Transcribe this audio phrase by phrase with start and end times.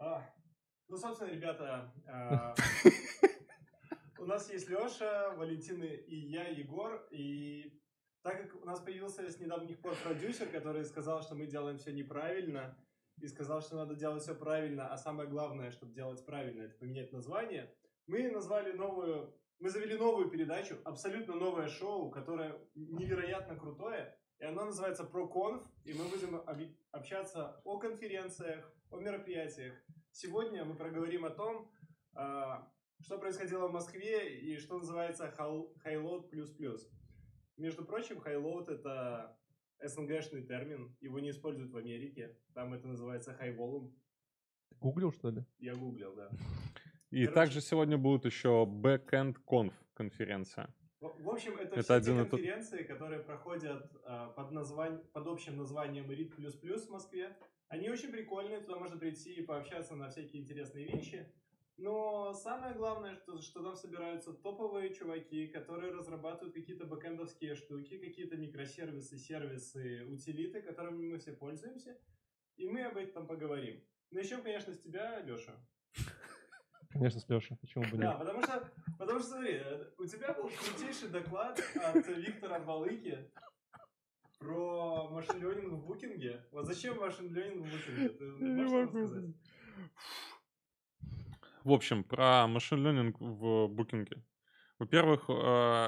[0.00, 0.24] А,
[0.86, 2.54] ну, собственно, ребята, а,
[4.18, 7.80] у нас есть Леша, Валентина и я, Егор, и
[8.22, 11.92] так как у нас появился с недавних пор продюсер, который сказал, что мы делаем все
[11.92, 12.78] неправильно,
[13.20, 17.12] и сказал, что надо делать все правильно, а самое главное, чтобы делать правильно, это поменять
[17.12, 17.74] название,
[18.06, 24.66] мы назвали новую, мы завели новую передачу, абсолютно новое шоу, которое невероятно крутое, и оно
[24.66, 26.40] называется ProConf, и мы будем
[26.92, 29.74] общаться о конференциях, о мероприятиях.
[30.12, 31.70] Сегодня мы проговорим о том,
[32.14, 35.32] а, что происходило в Москве и что называется
[35.84, 36.78] Highload++.
[37.56, 39.36] Между прочим, Highload— это
[39.82, 43.92] СНГшный термин, его не используют в Америке, там это называется High Volume.
[44.80, 45.44] Гуглил, что ли?
[45.58, 46.30] Я гуглил, да.
[47.10, 50.72] И Короче, также сегодня будет еще Backend Conf конференция.
[51.00, 52.86] В, общем, это, это все один те конференции, тот...
[52.88, 54.98] которые проходят а, под, названь...
[55.12, 57.36] под общим названием RIT++ в Москве.
[57.68, 61.32] Они очень прикольные, туда можно прийти и пообщаться на всякие интересные вещи.
[61.76, 68.36] Но самое главное, что, что там собираются топовые чуваки, которые разрабатывают какие-то бэкэндовские штуки, какие-то
[68.36, 71.96] микросервисы, сервисы, утилиты, которыми мы все пользуемся.
[72.56, 73.80] И мы об этом поговорим.
[74.10, 75.54] Начнем, конечно, с тебя, Леша.
[76.90, 77.56] Конечно, с Лешей.
[77.56, 78.00] Почему бы нет?
[78.00, 79.62] Да, потому что, потому что, смотри,
[79.98, 83.30] у тебя был крутейший доклад от Виктора Балыки
[84.38, 86.46] про машин в букинге.
[86.50, 88.08] Вот зачем машин в букинге?
[88.08, 89.34] Ты можешь рассказать?
[91.64, 94.22] В общем, про машин ленинг в букинге.
[94.78, 95.32] Во-первых, э,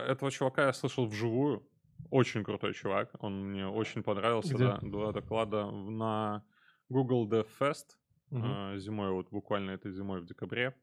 [0.08, 1.66] этого чувака я слышал вживую.
[2.10, 3.10] Очень крутой чувак.
[3.20, 4.54] Он мне очень понравился.
[4.54, 4.64] Где?
[4.64, 6.44] Да, два доклада на
[6.88, 7.96] Google Dev Fest
[8.30, 8.78] угу.
[8.78, 10.74] зимой, вот буквально этой зимой в декабре.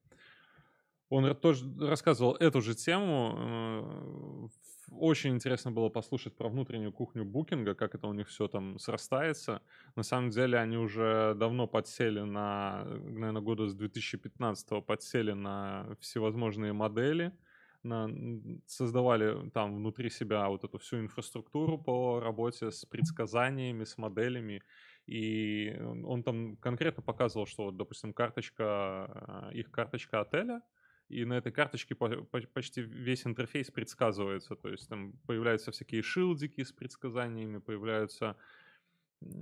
[1.09, 3.35] Он тоже рассказывал эту же тему.
[3.37, 4.47] Э,
[4.91, 9.61] очень интересно было послушать про внутреннюю кухню букинга, как это у них все там срастается.
[9.95, 16.73] На самом деле они уже давно подсели на, наверное, года с 2015 подсели на всевозможные
[16.73, 17.31] модели,
[17.83, 18.09] на,
[18.65, 24.61] создавали там внутри себя вот эту всю инфраструктуру по работе с предсказаниями, с моделями.
[25.05, 30.61] И он там конкретно показывал, что, вот, допустим, карточка, их карточка отеля—
[31.09, 36.71] и на этой карточке почти весь интерфейс предсказывается, то есть там появляются всякие шилдики с
[36.71, 38.35] предсказаниями, появляются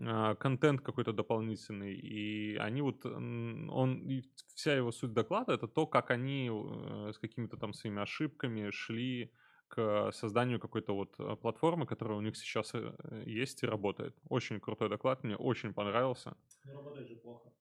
[0.05, 5.87] а, контент какой-то дополнительный, и они вот, он, и вся его суть доклада это то,
[5.87, 9.31] как они э, с какими-то там своими ошибками шли
[9.67, 14.15] к созданию какой-то вот э, платформы, которая у них сейчас э, есть и работает.
[14.29, 16.37] Очень крутой доклад, мне очень понравился.
[16.63, 17.51] Но работает же плохо.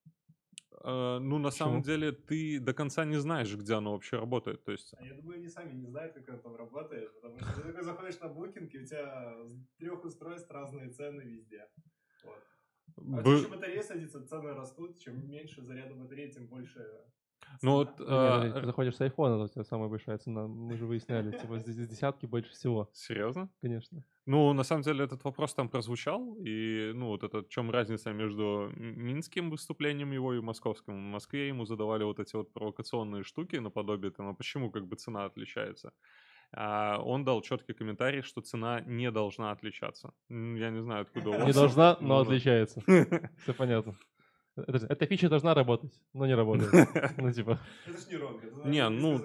[0.82, 1.50] Э, ну, на Почему?
[1.50, 4.64] самом деле, ты до конца не знаешь, где оно вообще работает.
[4.64, 4.94] То есть...
[4.96, 7.14] А я думаю, они сами не знают, как оно там работает.
[7.20, 11.22] Потому что ты такой заходишь на букинг, и у тебя с трех устройств разные цены
[11.22, 11.68] везде.
[12.24, 12.42] Вот.
[12.96, 13.40] А Б...
[13.40, 14.98] чем батарея садится, цены растут.
[14.98, 16.86] Чем меньше заряда батареи, тем больше
[17.62, 17.90] ну вот...
[18.00, 18.50] А...
[18.50, 20.46] Ты заходишь с айфона, у тебя самая большая цена.
[20.46, 22.88] Мы же выясняли, типа здесь десятки больше всего.
[22.92, 23.48] Серьезно?
[23.60, 24.04] Конечно.
[24.26, 28.12] Ну, на самом деле, этот вопрос там прозвучал, и, ну, вот это, в чем разница
[28.12, 30.94] между минским выступлением его и московским.
[30.94, 34.96] В Москве ему задавали вот эти вот провокационные штуки наподобие там, а почему как бы
[34.96, 35.92] цена отличается.
[36.52, 40.14] А он дал четкий комментарий, что цена не должна отличаться.
[40.28, 41.46] Я не знаю, откуда вас.
[41.46, 42.80] Не должна, но отличается.
[43.42, 43.94] Все понятно.
[44.56, 46.72] Эта фича должна работать, но не работает.
[47.18, 47.58] Ну, типа...
[47.86, 48.46] Это ж не ронка.
[48.64, 49.20] Не, ну,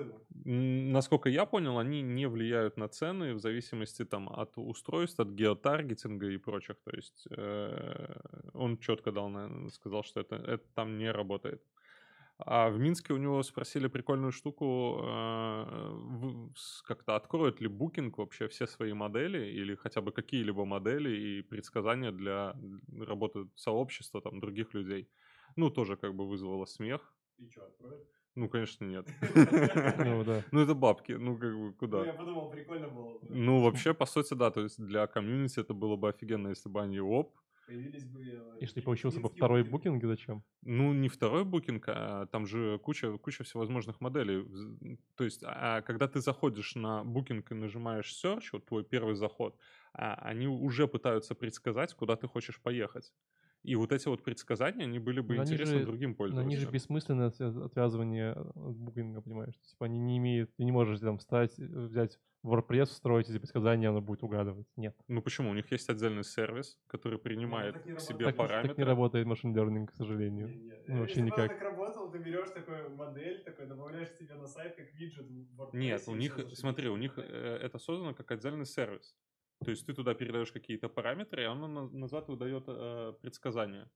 [0.92, 6.28] насколько я понял, они не влияют на цены в зависимости там от устройств, от геотаргетинга
[6.28, 6.78] и прочих.
[6.84, 8.16] То есть э,
[8.54, 9.32] он четко дал,
[9.72, 11.62] сказал, что это, это там не работает.
[12.40, 16.48] А в Минске у него спросили прикольную штуку, э,
[16.86, 22.12] как-то откроет ли Booking вообще все свои модели или хотя бы какие-либо модели и предсказания
[22.12, 22.56] для
[22.98, 25.10] работы сообщества, там, других людей.
[25.58, 27.14] Ну, тоже как бы вызвало смех.
[27.40, 28.08] И что, откроет?
[28.36, 29.06] Ну, конечно, нет.
[29.98, 30.42] Ну, да.
[30.52, 31.98] Ну, это бабки, ну, как бы, куда?
[31.98, 33.28] Ну, я подумал, прикольно было бы.
[33.30, 36.82] Ну, вообще, по сути, да, то есть для комьюнити это было бы офигенно, если бы
[36.82, 37.36] они, оп,
[37.69, 38.24] появились бы...
[38.25, 40.44] Э, и что ты получился бы второй букинг, зачем?
[40.63, 44.45] Ну, не второй букинг, а там же куча, куча всевозможных моделей.
[45.16, 49.57] То есть, а когда ты заходишь на букинг и нажимаешь search, вот твой первый заход,
[49.94, 53.13] а, они уже пытаются предсказать, куда ты хочешь поехать.
[53.64, 56.48] И вот эти вот предсказания, они были бы но интересны же, другим пользователям.
[56.48, 59.60] Но они же бессмысленное отвязывание от букинга, понимаешь?
[59.62, 64.02] Типа они не имеют, ты не можешь там встать, взять WordPress, встроить эти предсказания, оно
[64.02, 64.68] будет угадывать.
[64.78, 64.96] Нет.
[65.08, 65.50] Ну почему?
[65.50, 68.70] У них есть отдельный сервис, который принимает ну, к себе так, параметры.
[68.70, 70.48] Так не работает машин learning, к сожалению.
[70.48, 70.74] Не, не.
[70.88, 71.52] Ну, вообще Если никак.
[71.52, 75.78] так работал, ты берешь такую модель, такой добавляешь себе на сайт как виджет в WordPress.
[75.78, 79.16] Нет, у них, смотри, у них э, это создано как отдельный сервис.
[79.64, 83.90] То есть ты туда передаешь какие-то параметры, и оно назад выдает э, предсказания.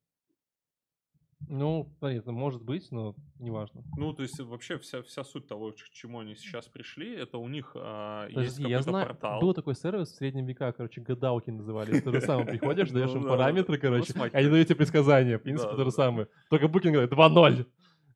[1.50, 3.84] Ну, понятно, может быть, но неважно.
[3.98, 7.38] Ну, то есть э, вообще вся, вся суть того, к чему они сейчас пришли, это
[7.38, 9.42] у них а, Подожди, есть какой-то я знаю, портал.
[9.42, 12.00] Был такой сервис в среднем века, короче, гадалки называли.
[12.00, 15.38] То же самое, приходишь, ну даешь им параметры, короче, они дают тебе предсказания.
[15.38, 16.28] В принципе, то же самое.
[16.50, 17.66] Только букинг 2-0.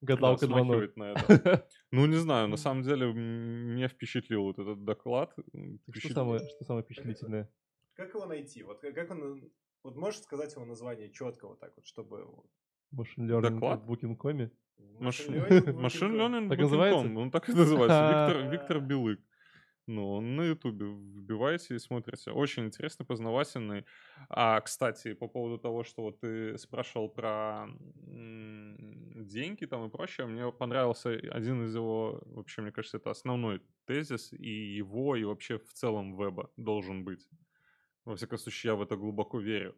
[0.02, 0.92] Гадалка да, 2.0.
[0.96, 1.68] на это.
[1.92, 5.34] Ну, не знаю, на самом деле меня впечатлил вот этот доклад.
[5.94, 7.50] Что самое, что самое впечатлительное?
[7.94, 8.64] Как его найти?
[8.64, 9.52] Вот как он...
[9.84, 12.28] Вот можешь сказать его название четко вот так вот, чтобы...
[12.92, 14.50] Машин Learning в Booking.com?
[15.00, 15.36] Машин
[16.16, 17.18] Learning Так называется?
[17.18, 18.50] Он так и называется.
[18.50, 19.20] Виктор Белык.
[19.90, 22.32] Ну, на Ютубе вбивайте и смотрите.
[22.32, 23.86] Очень интересный, познавательный.
[24.30, 30.52] А, кстати, по поводу того, что вот ты спрашивал про деньги там и прочее, мне
[30.52, 35.72] понравился один из его, вообще, мне кажется, это основной тезис, и его, и вообще в
[35.74, 37.28] целом веба должен быть.
[38.06, 39.76] Во всяком случае, я в это глубоко верю.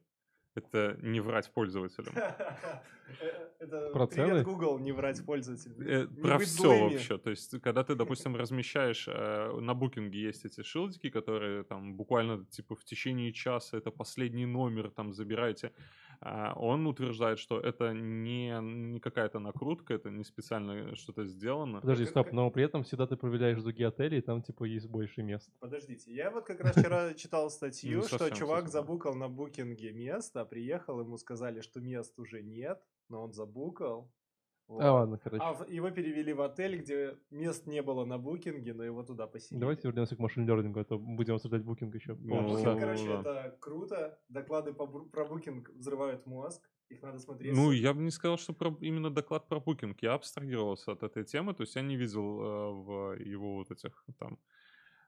[0.56, 2.14] Это не врать пользователям.
[3.60, 4.44] Это Про привет, цены?
[4.44, 5.76] Google, не врать пользователю.
[5.86, 6.94] Э, Про все злыми.
[6.94, 7.18] вообще.
[7.18, 12.46] То есть, когда ты, допустим, размещаешь э, на букинге есть эти шилдики, которые там буквально
[12.46, 15.72] типа в течение часа это последний номер, там забирайте.
[16.22, 21.80] А Он утверждает, что это не, не какая-то накрутка, это не специально что-то сделано.
[21.80, 25.24] Подожди, стоп, но при этом всегда ты проверяешь другие отели, и там, типа, есть больше
[25.24, 25.50] мест.
[25.60, 30.46] Подождите, я вот как раз вчера читал статью, что чувак забукал на букинге место, а
[30.46, 34.12] приехал, ему сказали, что мест уже нет, но он забукал.
[34.70, 34.84] Вот.
[34.84, 35.44] А, ладно, короче.
[35.44, 39.60] А его перевели в отель, где мест не было на букинге, но его туда поселили.
[39.60, 42.14] Давайте вернемся к машин learning, а то будем обсуждать букинг еще.
[42.14, 43.20] Ну, Да, букинг, короче, да.
[43.22, 44.20] это круто.
[44.30, 46.62] Доклады по про букинг взрывают мозг.
[46.90, 47.56] Их надо смотреть.
[47.56, 50.02] Ну, я бы не сказал, что про- именно доклад про букинг.
[50.04, 54.06] Я абстрагировался от этой темы, то есть я не видел э, в его вот этих
[54.20, 54.38] там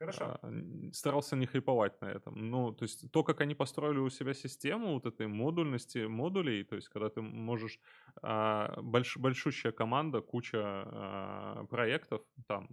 [0.01, 0.39] Хорошо.
[0.41, 0.51] а,
[0.93, 2.49] старался не хайповать на этом.
[2.49, 6.75] Ну, то есть то, как они построили у себя систему вот этой модульности модулей, то
[6.75, 7.79] есть когда ты можешь
[8.21, 12.69] а, больш- большущая команда, куча а, проектов, там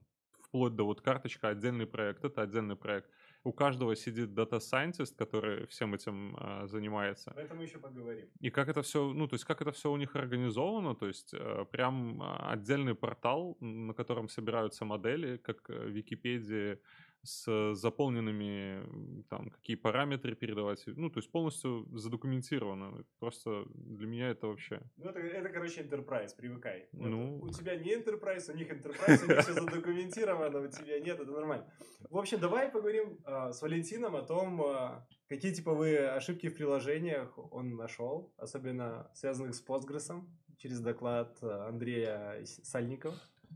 [0.48, 3.10] вплоть до вот карточка отдельный проект, это отдельный проект.
[3.44, 7.30] У каждого сидит data scientist, который всем этим а, занимается.
[7.30, 8.26] Об этом мы еще поговорим.
[8.40, 11.34] И как это все, ну, то есть как это все у них организовано, то есть
[11.34, 16.78] э, прям отдельный портал, на котором собираются модели, как э, в Википедии,
[17.22, 23.04] с заполненными, там, какие параметры передавать, ну, то есть полностью задокументировано.
[23.18, 24.80] Просто для меня это вообще...
[24.96, 26.88] Ну, это, это, короче, enterprise, привыкай.
[26.92, 27.38] Вот Ну.
[27.42, 31.30] У тебя не enterprise, у них enterprise, у них все задокументировано, у тебя нет, это
[31.30, 31.70] нормально.
[32.10, 37.36] В общем, давай поговорим а, с Валентином о том, а, какие типовые ошибки в приложениях
[37.52, 40.22] он нашел, особенно связанных с Postgres,
[40.56, 42.60] через доклад Андрея С-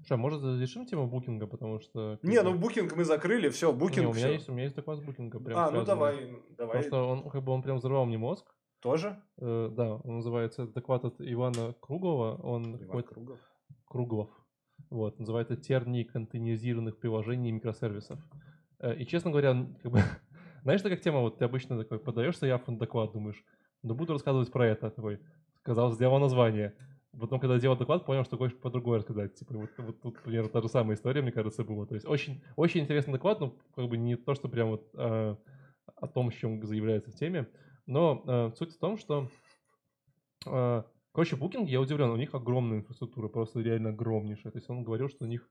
[0.04, 2.18] Что, может, завершим тему букинга, потому что...
[2.22, 4.32] Не, ну букинг мы закрыли, все, Не, букинг у меня всё.
[4.32, 5.38] есть, у меня есть доклад с букинга.
[5.38, 5.86] Прям А, ну связанный.
[5.86, 6.82] давай, Потому давай.
[6.82, 8.46] что он, как бы, он прям взорвал мне мозг.
[8.80, 9.22] Тоже?
[9.38, 12.34] Э, да, он называется доклад от Ивана Круглова.
[12.42, 13.38] Он Иван какой-то Кругов.
[13.86, 14.30] Круглов.
[14.90, 18.18] Вот, называется тернии контейнеризированных приложений и микросервисов.
[18.80, 20.00] Э, И, честно говоря, как бы,
[20.64, 23.44] знаешь, как тема, вот ты обычно такой подаешь заявку на доклад, думаешь,
[23.84, 25.20] ну буду рассказывать про это, такой,
[25.60, 26.74] сказал, сделал название.
[27.18, 29.34] Потом, когда делал доклад, понял, что хочешь по другой рассказать.
[29.34, 31.84] Типа, вот, вот тут примерно та же самая история, мне кажется, была.
[31.86, 35.36] То есть очень, очень интересный доклад, но как бы не то, что прям вот э,
[35.96, 37.48] о том, с чем заявляется в теме.
[37.86, 39.28] Но э, суть в том, что
[40.46, 40.82] э,
[41.12, 44.50] Короче, Booking, я удивлен, у них огромная инфраструктура, просто реально огромнейшая.
[44.50, 45.46] То есть он говорил, что у них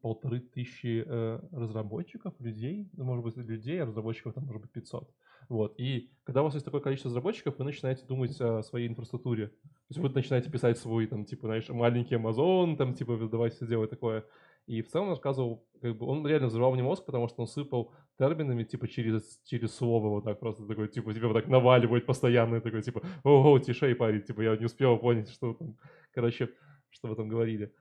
[0.00, 5.10] полторы тысячи э, разработчиков, людей, ну, может быть, людей, а разработчиков там может быть 500.
[5.48, 5.74] Вот.
[5.78, 9.48] И когда у вас есть такое количество разработчиков, вы начинаете думать о своей инфраструктуре.
[9.48, 13.66] То есть вы начинаете писать свой, там, типа, знаешь, маленький Amazon, там, типа, давайте все
[13.66, 14.24] делать такое.
[14.66, 17.46] И в целом он рассказывал, как бы, он реально взорвал мне мозг, потому что он
[17.46, 22.06] сыпал терминами, типа, через, через слово вот так просто такой, типа, тебе вот так наваливает
[22.06, 25.76] постоянно, такой, типа, ого, тишей, парень, типа, я не успел понять, что там,
[26.14, 26.48] короче,
[26.88, 27.74] что вы там говорили.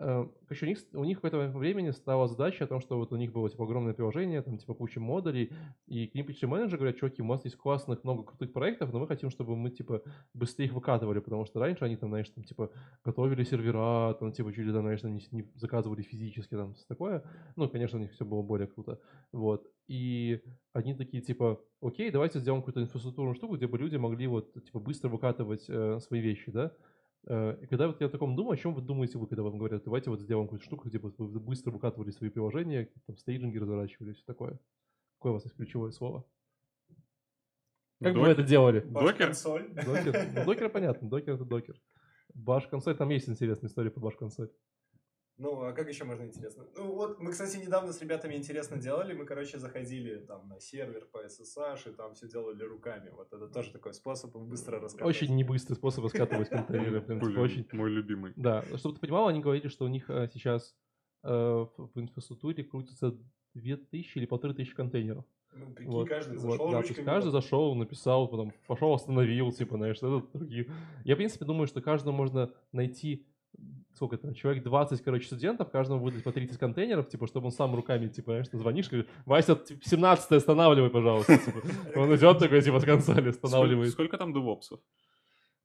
[0.00, 3.12] Э, Короче, у них, у них в это времени стала задача о том, что вот
[3.12, 5.52] у них было, типа, огромное приложение, там, типа, куча модулей,
[5.86, 9.00] и к ним пришли менеджеры, говорят, чуваки, у нас есть классных, много крутых проектов, но
[9.00, 10.02] мы хотим, чтобы мы, типа,
[10.32, 12.70] быстрее их выкатывали, потому что раньше они там, знаешь, там, типа,
[13.04, 17.24] готовили сервера, там, типа, чуть ли, там, знаешь, не, не заказывали физически, там, такое.
[17.56, 19.00] Ну, конечно, у них все было более круто.
[19.32, 19.66] Вот.
[19.86, 20.40] И
[20.72, 24.80] они такие, типа, окей, давайте сделаем какую-то инфраструктурную штуку, где бы люди могли вот, типа,
[24.80, 26.72] быстро выкатывать э, свои вещи, да.
[27.28, 29.58] Э, И когда вот я о таком думаю, о чем вы думаете вы, когда вам
[29.58, 34.14] говорят, давайте вот сделаем какую-то штуку, где вы быстро выкатывали свои приложения, там, стейджинги разворачивали,
[34.14, 34.58] все такое.
[35.18, 36.24] Какое у вас есть ключевое слово?
[38.00, 38.40] Как бы вы Докер.
[38.40, 38.80] это делали?
[38.80, 39.26] Докер?
[39.26, 39.68] Консоль.
[39.74, 40.28] Докер?
[40.34, 41.74] Ну, докер понятно, докер это докер.
[42.32, 44.50] Баш консоль, там есть интересная история по баш консоль.
[45.38, 46.64] Ну, а как еще можно интересно?
[46.76, 49.14] Ну, вот мы, кстати, недавно с ребятами интересно делали.
[49.14, 53.10] Мы, короче, заходили там на сервер по SSH и там все делали руками.
[53.10, 55.16] Вот это тоже такой способ быстро раскатывать.
[55.16, 57.00] Очень небыстрый способ раскатывать контейнеры.
[57.40, 57.66] Очень...
[57.72, 58.32] Мой любимый.
[58.34, 60.74] Да, чтобы ты понимал, они говорили, что у них э, сейчас
[61.22, 63.16] э, в инфраструктуре крутится
[63.54, 65.24] 2000 или полторы тысячи контейнеров.
[65.54, 69.50] Ну, прикинь, вот, каждый зашел вот, да, то есть каждый зашел, написал, потом пошел, остановил,
[69.52, 70.70] типа, знаешь, это другие.
[71.04, 73.26] Я, в принципе, думаю, что каждому можно найти
[73.98, 77.74] сколько это, человек 20, короче, студентов, каждому выдать по 30 контейнеров, типа, чтобы он сам
[77.74, 81.36] руками, типа, знаешь, звонишь, говоришь, Вася, 17 останавливай, пожалуйста.
[81.36, 81.58] Типа.
[81.96, 83.90] Он идет такой, типа, с консоли останавливает.
[83.90, 84.80] Сколько, сколько там девопсов?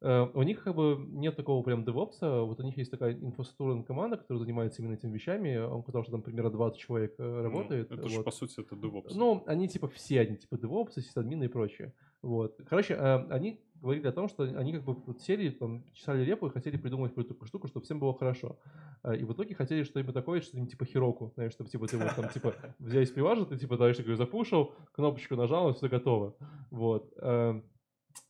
[0.01, 3.83] Uh, у них как бы нет такого прям девопса, вот у них есть такая инфраструктурная
[3.83, 7.41] команда, которая занимается именно этими вещами, он потому что там примерно 20 человек э, ну,
[7.41, 7.89] работает.
[7.89, 8.11] Ну, это вот.
[8.11, 9.13] же по сути это DevOps.
[9.15, 11.93] Ну, они типа все, они типа DevOps, сисадмины и прочее.
[12.23, 12.59] Вот.
[12.67, 16.47] Короче, uh, они говорили о том, что они как бы вот сели, там, чесали репу
[16.47, 18.57] и хотели придумать какую-то такую штуку, чтобы всем было хорошо.
[19.03, 22.15] А, и в итоге хотели что-нибудь такое, что-нибудь типа Хироку, знаешь, чтобы типа ты вот
[22.15, 26.33] там типа взяли приважа, ты типа дальше такой запушил, кнопочку нажал, и все готово.
[26.71, 27.13] Вот.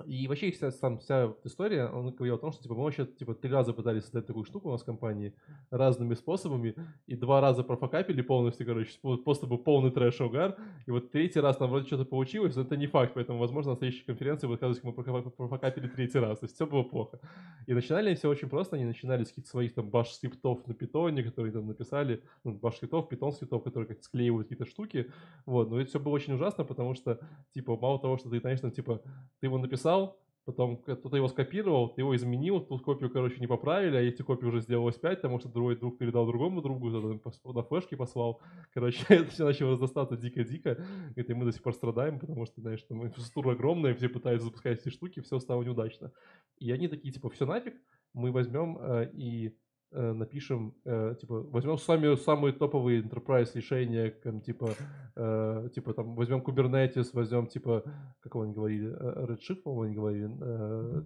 [0.05, 3.35] И вообще вся, там, вся история, он говорил о том, что типа, мы вообще типа,
[3.35, 5.33] три раза пытались создать такую штуку у нас в компании
[5.69, 6.75] разными способами,
[7.05, 8.91] и два раза профокапили полностью, короче,
[9.23, 12.87] просто был полный трэш-угар, и вот третий раз нам вроде что-то получилось, но это не
[12.87, 16.65] факт, поэтому, возможно, на следующей конференции будет казаться, мы профокапили третий раз, то есть все
[16.65, 17.19] было плохо.
[17.67, 21.23] И начинали они все очень просто, они начинали с каких-то своих там баш-скриптов на питоне,
[21.23, 25.11] которые там написали, ну, баш-скриптов, питон-скриптов, которые как склеивают какие-то штуки,
[25.45, 27.19] вот, но это все было очень ужасно, потому что,
[27.53, 29.01] типа, мало того, что ты, конечно, типа,
[29.39, 33.97] ты его написал, написал, потом кто-то его скопировал, его изменил, ту копию, короче, не поправили,
[33.97, 37.97] а эти копии уже сделалось 5, потому что другой друг передал другому другу, на флешке
[37.97, 38.41] послал.
[38.73, 40.77] Короче, это все начало разрастаться дико-дико,
[41.15, 44.79] и мы до сих пор страдаем, потому что, знаешь, там инфраструктура огромная, все пытаются запускать
[44.79, 46.11] эти штуки, все стало неудачно.
[46.59, 47.73] И они такие, типа, все нафиг,
[48.13, 49.57] мы возьмем э, и
[49.93, 54.69] напишем, э, типа, возьмем сами самые топовые enterprise решения, там, типа,
[55.15, 57.83] э, типа, там, возьмем Kubernetes, возьмем, типа,
[58.21, 58.89] как они говорили,
[59.27, 60.25] Redshift, по-моему, они говорили,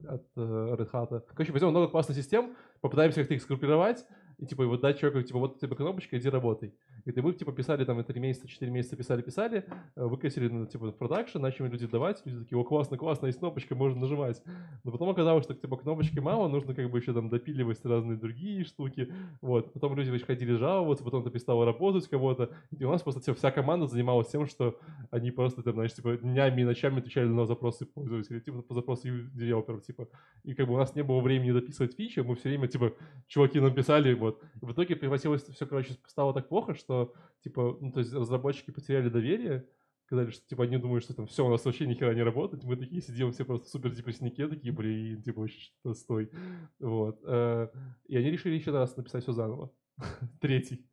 [0.07, 1.23] от Red Hat.
[1.33, 4.05] Короче, возьмем много классных систем, попытаемся их сгруппировать,
[4.39, 6.73] и типа вот дать человеку, типа, вот тебе кнопочка, иди работай.
[7.05, 9.65] И мы, типа, писали там 3 месяца, 4 месяца писали, писали,
[9.95, 13.75] э, выкосили, ну, типа, продакшн, начали люди давать, люди такие, о, классно, классно, есть кнопочка,
[13.75, 14.43] можно нажимать.
[14.83, 18.63] Но потом оказалось, что, типа, кнопочки мало, нужно как бы еще там допиливать разные другие
[18.63, 19.73] штуки, вот.
[19.73, 23.51] Потом люди ходили жаловаться, потом это перестало работать кого-то, и у нас просто типа, вся
[23.51, 24.77] команда занималась тем, что
[25.09, 29.07] они просто, там, знаешь, типа, днями и ночами отвечали на запросы пользователей, типа, по запросу
[29.33, 30.07] девелоперов, типа.
[30.43, 32.93] И как бы у нас не было времени дописывать фичи, мы все время, типа,
[33.27, 34.43] чуваки нам писали, вот.
[34.61, 39.09] В итоге превратилось все, короче, стало так плохо, что, типа, ну, то есть разработчики потеряли
[39.09, 39.67] доверие,
[40.05, 42.77] сказали, что, типа, они думают, что там все, у нас вообще ни не работает, мы
[42.77, 46.31] такие сидим все просто супер депресснике, такие, блин, типа, вообще стой.
[46.79, 47.19] Вот.
[47.25, 47.69] Э,
[48.07, 49.71] и они решили еще раз написать все заново.
[50.41, 50.85] Третий.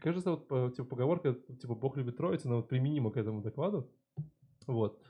[0.00, 3.90] Кажется, вот, типа, поговорка, типа, Бог любит троицу, она вот применима к этому докладу.
[4.66, 5.00] Вот.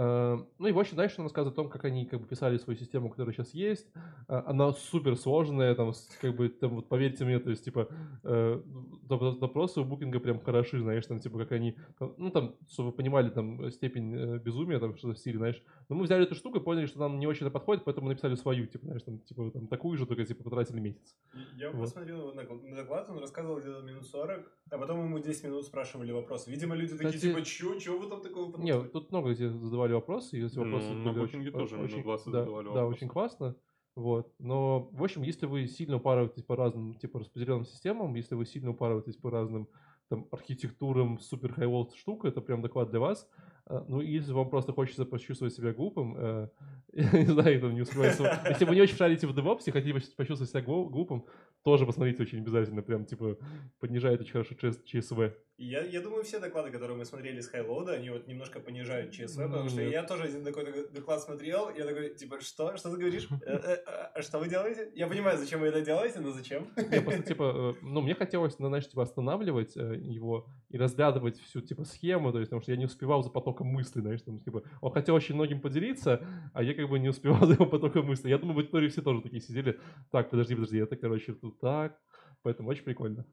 [0.00, 2.56] Э, ну и, в общем, дальше он рассказывает о том, как они как бы писали
[2.56, 3.86] свою систему, которая сейчас есть.
[4.28, 5.92] Э, она супер сложная, там,
[6.22, 7.88] как бы, там, вот поверьте мне, то есть, типа,
[8.24, 8.62] э,
[9.04, 11.76] допросы у букинга прям хороши, знаешь, там, типа, как они,
[12.16, 15.62] ну, там, чтобы вы понимали, там, степень безумия, там, что-то в стиле, знаешь.
[15.90, 18.36] Но мы взяли эту штуку и поняли, что нам не очень это подходит, поэтому написали
[18.36, 21.14] свою, типа, знаешь, там, типа, там, такую же, только, типа, потратили месяц.
[21.56, 21.82] Я вот.
[21.82, 26.12] посмотрел на, на доклад, он рассказывал где-то минут 40, а потом ему 10 минут спрашивали
[26.12, 26.50] вопросы.
[26.50, 29.89] Видимо, люди такие, Кстати, типа, чё, чё вы там такого Нет, тут много где задавали
[29.90, 32.74] задавали вопросы, и эти вопросы ну, на очень, тоже очень, 20 да, задавали вопросы.
[32.74, 33.56] Да, очень классно.
[33.96, 34.32] Вот.
[34.38, 38.70] Но, в общем, если вы сильно упарываетесь по разным, типа, распределенным системам, если вы сильно
[38.70, 39.68] упарываетесь по разным
[40.08, 41.66] там, архитектурам, супер хай
[41.96, 43.28] штука, это прям доклад для вас.
[43.66, 46.48] А, ну, если вам просто хочется почувствовать себя глупым, э,
[46.92, 48.12] не знаю, там не успеваю.
[48.48, 51.26] Если вы не очень шарите в DevOps и хотите почувствовать себя глупым,
[51.62, 53.36] тоже посмотрите очень обязательно, прям, типа,
[53.80, 55.34] понижает очень хорошо ЧСВ.
[55.60, 59.40] Я, я думаю, все доклады, которые мы смотрели с Хайлоуда, они вот немножко понижают ЧСВ,
[59.40, 62.78] mm, потому что я тоже один такой доклад смотрел, я такой, типа, что?
[62.78, 63.28] Что ты говоришь?
[63.44, 63.76] Э, э,
[64.14, 64.90] а что вы делаете?
[64.94, 66.70] Я понимаю, зачем вы это делаете, но зачем?
[66.90, 71.84] Я просто, типа, ну, мне хотелось, ну, знаешь, типа, останавливать его и разглядывать всю, типа,
[71.84, 74.92] схему, то есть, потому что я не успевал за потоком мысли, знаешь, там, типа, он
[74.92, 78.30] хотел очень многим поделиться, а я как бы не успевал за его потоком мысли.
[78.30, 79.78] Я думаю, в аудитории все тоже такие сидели,
[80.10, 82.00] так, подожди, подожди, это, короче, тут так,
[82.42, 83.26] поэтому очень прикольно.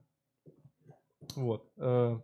[1.35, 1.69] Вот.
[1.77, 2.17] Э,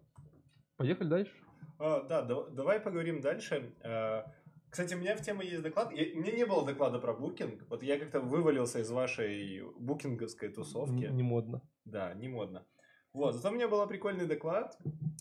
[0.77, 1.33] поехали дальше.
[1.79, 3.73] А, да, да, давай поговорим дальше.
[3.83, 4.23] Э,
[4.69, 5.91] кстати, у меня в тему есть доклад.
[5.91, 7.63] Я, у меня не было доклада про букинг.
[7.69, 10.93] Вот я как-то вывалился из вашей букинговской тусовки.
[10.93, 11.61] Не, не модно.
[11.85, 12.65] Да, не модно.
[13.13, 14.77] Вот, зато у меня был прикольный доклад.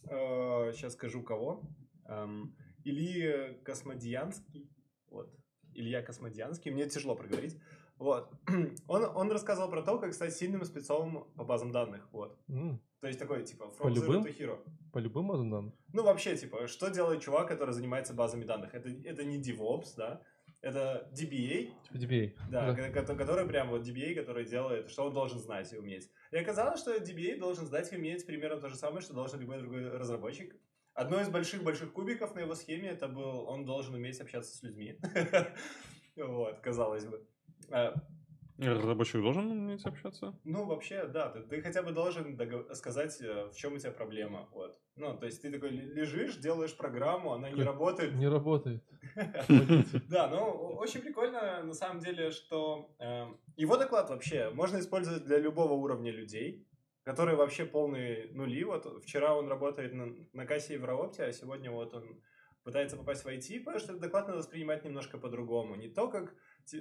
[0.08, 1.62] Э, сейчас скажу кого.
[2.06, 4.70] Эм, Ильи Космодьянский.
[5.10, 5.30] Вот.
[5.74, 6.70] Илья Космодьянский.
[6.70, 7.60] Мне тяжело проговорить.
[7.98, 8.32] Вот.
[8.88, 12.08] Он, он рассказывал про то, как стать сильным спецом по базам данных.
[12.12, 12.40] Вот.
[12.48, 14.22] М, То есть такой, типа, from По zero любым?
[14.22, 14.58] to hero.
[14.92, 15.74] По любым базам данных?
[15.92, 18.74] Ну, вообще, типа, что делает чувак, который занимается базами данных?
[18.76, 20.22] Это, это не DevOps, да?
[20.60, 22.32] Это DBA, Типа DBA.
[22.48, 26.08] да, ко- ко- который прям вот DBA, который делает, что он должен знать и уметь.
[26.30, 29.58] И оказалось, что DBA должен знать и уметь примерно то же самое, что должен любой
[29.58, 30.54] другой разработчик.
[30.94, 34.96] Одно из больших-больших кубиков на его схеме, это был, он должен уметь общаться с людьми.
[36.16, 37.26] Вот, казалось бы.
[38.58, 40.38] Разработчик должен уметь общаться?
[40.44, 43.92] Ну, вообще, да, ты, ты хотя бы должен догов- сказать, э, в чем у тебя
[43.92, 44.48] проблема.
[44.52, 44.78] Вот.
[44.96, 48.14] Ну, то есть ты такой ле- лежишь, делаешь программу, она не работает.
[48.14, 48.84] Не работает.
[50.08, 55.38] Да, ну, очень прикольно, на самом деле, что э, его доклад вообще можно использовать для
[55.38, 56.66] любого уровня людей,
[57.04, 58.62] которые вообще полные нули.
[58.64, 59.92] Вот вчера он работает
[60.32, 62.20] на, кассе Евроопте, а сегодня вот он
[62.64, 65.74] пытается попасть в IT, потому что этот доклад надо воспринимать немножко по-другому.
[65.74, 66.34] Не то, как,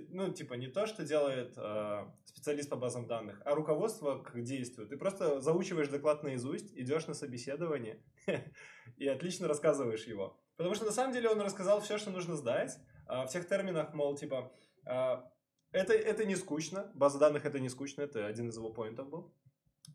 [0.10, 4.88] ну, типа, не то, что делает э, специалист по базам данных, а руководство к действию.
[4.88, 8.04] Ты просто заучиваешь доклад наизусть, идешь на собеседование
[8.98, 10.40] и отлично рассказываешь его.
[10.58, 13.94] Потому что на самом деле он рассказал все, что нужно сдать, а, в тех терминах,
[13.94, 14.52] мол, типа,
[14.86, 15.30] а,
[15.72, 19.34] это, это не скучно, база данных это не скучно, это один из его поинтов был.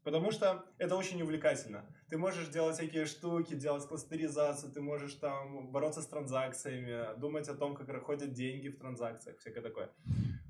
[0.06, 1.84] Потому что это очень увлекательно.
[2.08, 7.54] Ты можешь делать всякие штуки, делать кластеризацию, ты можешь там бороться с транзакциями, думать о
[7.54, 9.90] том, как проходят деньги в транзакциях, всякое такое.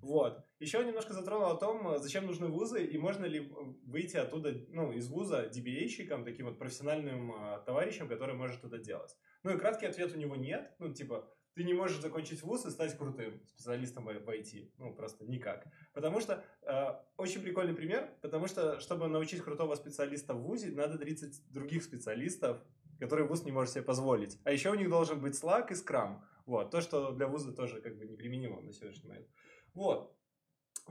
[0.02, 0.44] Вот.
[0.58, 3.50] Еще немножко затронул о том, зачем нужны вузы и можно ли
[3.86, 9.16] выйти оттуда, ну, из вуза DBA-щиком, таким вот профессиональным а, товарищем, который может это делать.
[9.42, 10.74] Ну и краткий ответ у него нет.
[10.78, 14.72] Ну, типа, ты не можешь закончить вуз и стать крутым специалистом в IT.
[14.76, 15.66] Ну, просто никак.
[15.94, 20.98] Потому что, э, очень прикольный пример, потому что, чтобы научить крутого специалиста в вузе, надо
[20.98, 22.62] 30 других специалистов,
[23.00, 24.38] которые вуз не может себе позволить.
[24.44, 26.20] А еще у них должен быть Slack и Scrum.
[26.44, 29.28] Вот, то, что для вуза тоже как бы неприменимо на сегодняшний момент.
[29.72, 30.14] Вот.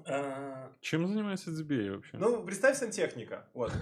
[0.07, 2.17] Э, Чем занимается DBA вообще?
[2.17, 3.47] Ну, представь сантехника.
[3.53, 3.71] Вот.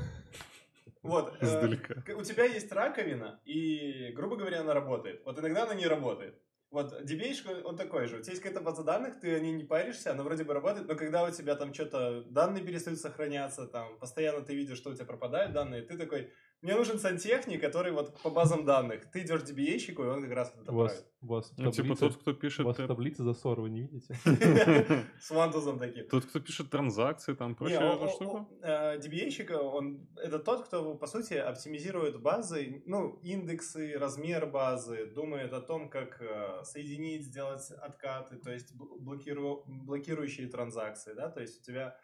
[1.02, 1.36] Вот.
[1.42, 5.22] э, у тебя есть раковина, и, грубо говоря, она работает.
[5.26, 6.42] Вот иногда она не работает.
[6.74, 8.18] Вот DBA, он такой же.
[8.18, 10.88] У тебя есть какая-то база данных, ты о ней не паришься, она вроде бы работает,
[10.88, 14.96] но когда у тебя там что-то, данные перестают сохраняться, там, постоянно ты видишь, что у
[14.96, 19.12] тебя пропадают данные, ты такой, мне нужен сантехник, который вот по базам данных.
[19.12, 22.16] Ты идешь DBA-щику, и он как раз это У вас, у вас Ну, типа тот,
[22.16, 22.66] кто у пишет...
[22.66, 24.16] вас э, таблица засор, вы не видите?
[25.20, 26.08] С вантузом таким.
[26.08, 28.48] Тот, кто пишет транзакции, там о- штуку?
[28.62, 35.06] о- э, DBA-щик, он это тот, кто, по сути, оптимизирует базы, ну, индексы, размер базы,
[35.08, 41.30] думает о том, как э, соединить, сделать откаты, то есть бл- блокиру- блокирующие транзакции, да,
[41.30, 41.98] то есть у тебя...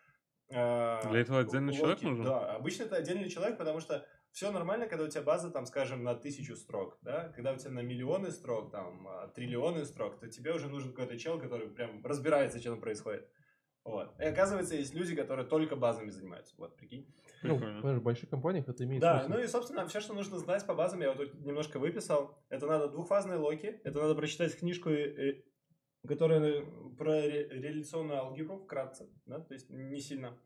[0.50, 2.26] э, Для этого отдельный человек нужен?
[2.26, 6.04] Да, обычно это отдельный человек, потому что все нормально, когда у тебя база, там, скажем,
[6.04, 10.28] на тысячу строк, да, когда у тебя на миллионы строк, там, а, триллионы строк, то
[10.30, 13.28] тебе уже нужен какой-то чел, который прям разбирается, что там происходит.
[13.86, 14.20] Вот.
[14.20, 16.54] И оказывается, есть люди, которые только базами занимаются.
[16.58, 17.12] Вот, прикинь.
[17.42, 19.32] Ну, в больших компаниях это имеет Да, смысл.
[19.38, 22.38] ну и, собственно, все, что нужно знать по базам, я вот тут немножко выписал.
[22.50, 25.42] Это надо двухфазные локи, это надо прочитать книжку, э,
[26.08, 26.66] которая э,
[26.98, 30.38] про ре- реляционную алгебру вкратце, да, то есть не сильно.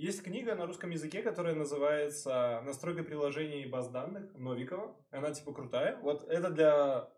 [0.00, 4.96] Есть книга на русском языке, которая называется «Настройка приложений и баз данных» Новикова.
[5.10, 5.98] Она типа крутая.
[6.00, 7.10] Вот это для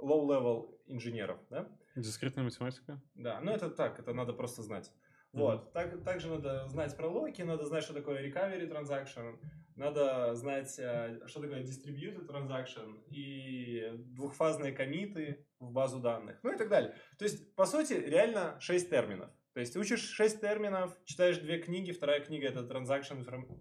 [0.00, 1.68] low-level инженеров, да?
[1.94, 3.00] Дискретная математика?
[3.14, 4.90] Да, ну это так, это надо просто знать.
[5.32, 5.72] Вот.
[5.72, 9.38] Так, также надо знать про локи, надо знать, что такое recovery transaction,
[9.76, 16.58] надо знать, э, что такое distributed transaction и двухфазные комиты в базу данных, ну и
[16.58, 16.96] так далее.
[17.16, 19.30] То есть, по сути, реально 6 терминов.
[19.54, 23.60] То есть, учишь 6 терминов, читаешь две книги, вторая книга это transaction inform-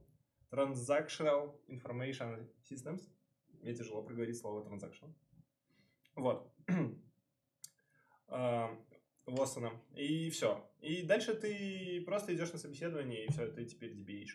[0.52, 3.02] Transactional Information Systems.
[3.62, 5.14] Мне тяжело проговорить слово transaction.
[6.16, 6.54] Вот.
[8.34, 8.74] А,
[9.26, 9.74] Воссона.
[9.94, 10.66] И все.
[10.80, 14.26] И дальше ты просто идешь на собеседование, и все, ты теперь DBA.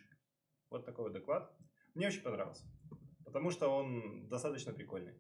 [0.69, 1.51] Вот такой вот доклад.
[1.95, 2.65] Мне очень понравился.
[3.25, 5.15] Потому что он достаточно прикольный.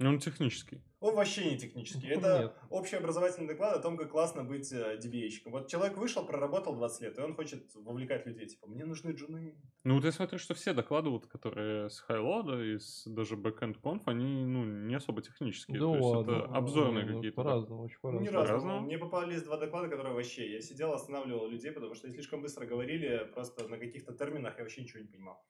[0.00, 0.80] Ну, он технический.
[1.00, 2.08] Он вообще не технический.
[2.08, 2.52] Ну, Это нет.
[2.70, 5.50] общеобразовательный доклад о том, как классно быть э, DBA-щиком.
[5.52, 8.46] Вот человек вышел, проработал 20 лет, и он хочет вовлекать людей.
[8.46, 9.54] Типа, мне нужны джуны.
[9.84, 13.78] Ну, вот я смотрю, что все доклады, вот, которые с хайлода и с даже backend
[13.82, 15.78] conf, они, ну, не особо технические.
[15.78, 17.36] Да То есть это обзорные ну, какие-то.
[17.36, 17.42] да.
[17.42, 18.36] По-разному, очень Ну, не по-разному.
[18.40, 18.48] разу.
[18.48, 18.80] По-разному?
[18.86, 20.50] Мне попались два доклада, которые вообще...
[20.50, 24.64] Я сидел, останавливал людей, потому что они слишком быстро говорили, просто на каких-то терминах я
[24.64, 25.44] вообще ничего не понимал.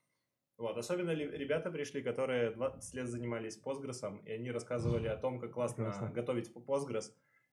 [0.60, 0.76] Вот.
[0.76, 5.52] Особенно ли- ребята пришли, которые 20 лет занимались Postgres, и они рассказывали о том, как
[5.52, 6.10] классно Прекрасно.
[6.10, 7.12] готовить Postgres.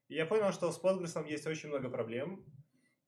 [0.10, 2.44] И я понял, что с Postgres есть очень много проблем.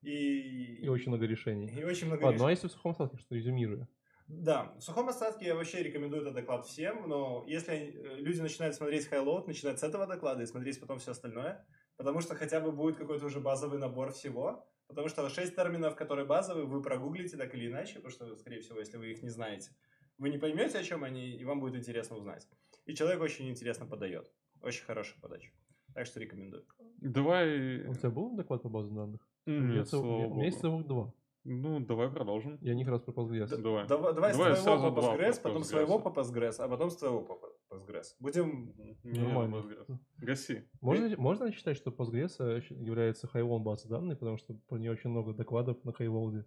[0.01, 1.67] И, И очень много решений.
[1.77, 2.51] и очень много Ладно, ну а решений.
[2.51, 3.89] если в сухом остатке, что резюмируя?
[4.27, 8.75] Да, в сухом остатке я вообще рекомендую этот доклад всем, но если э, люди начинают
[8.75, 11.65] смотреть Highload, начинают с этого доклада и смотреть потом все остальное,
[11.97, 16.25] потому что хотя бы будет какой-то уже базовый набор всего, потому что шесть терминов, которые
[16.25, 19.71] базовые, вы прогуглите так или иначе, потому что, скорее всего, если вы их не знаете,
[20.19, 22.47] вы не поймете, о чем они, и вам будет интересно узнать.
[22.85, 24.31] И человек очень интересно подает.
[24.61, 25.49] Очень хорошая подача.
[25.95, 26.65] Так что рекомендую.
[26.97, 27.87] Давай...
[27.87, 29.27] У тебя был доклад по базам данных?
[29.45, 30.41] Нет, Я слава цел- у меня богу.
[30.43, 31.13] есть целых два.
[31.45, 32.57] Ну, давай продолжим.
[32.61, 33.47] Я них раз про Postgres.
[33.47, 33.87] Да- Давай.
[33.87, 36.89] Давай, давай, Давай с твоего сразу по Postgres, по потом своего по Postgres, а потом
[36.89, 37.39] с твоего по
[37.73, 38.03] Postgres.
[38.19, 38.73] Будем...
[39.03, 39.55] Не, Нормально.
[39.55, 39.97] Postgres.
[40.17, 40.69] Гаси.
[40.81, 45.09] Можно, можно считать, что Postgres э, является highload базой данных, потому что про нее очень
[45.09, 46.43] много докладов на highload?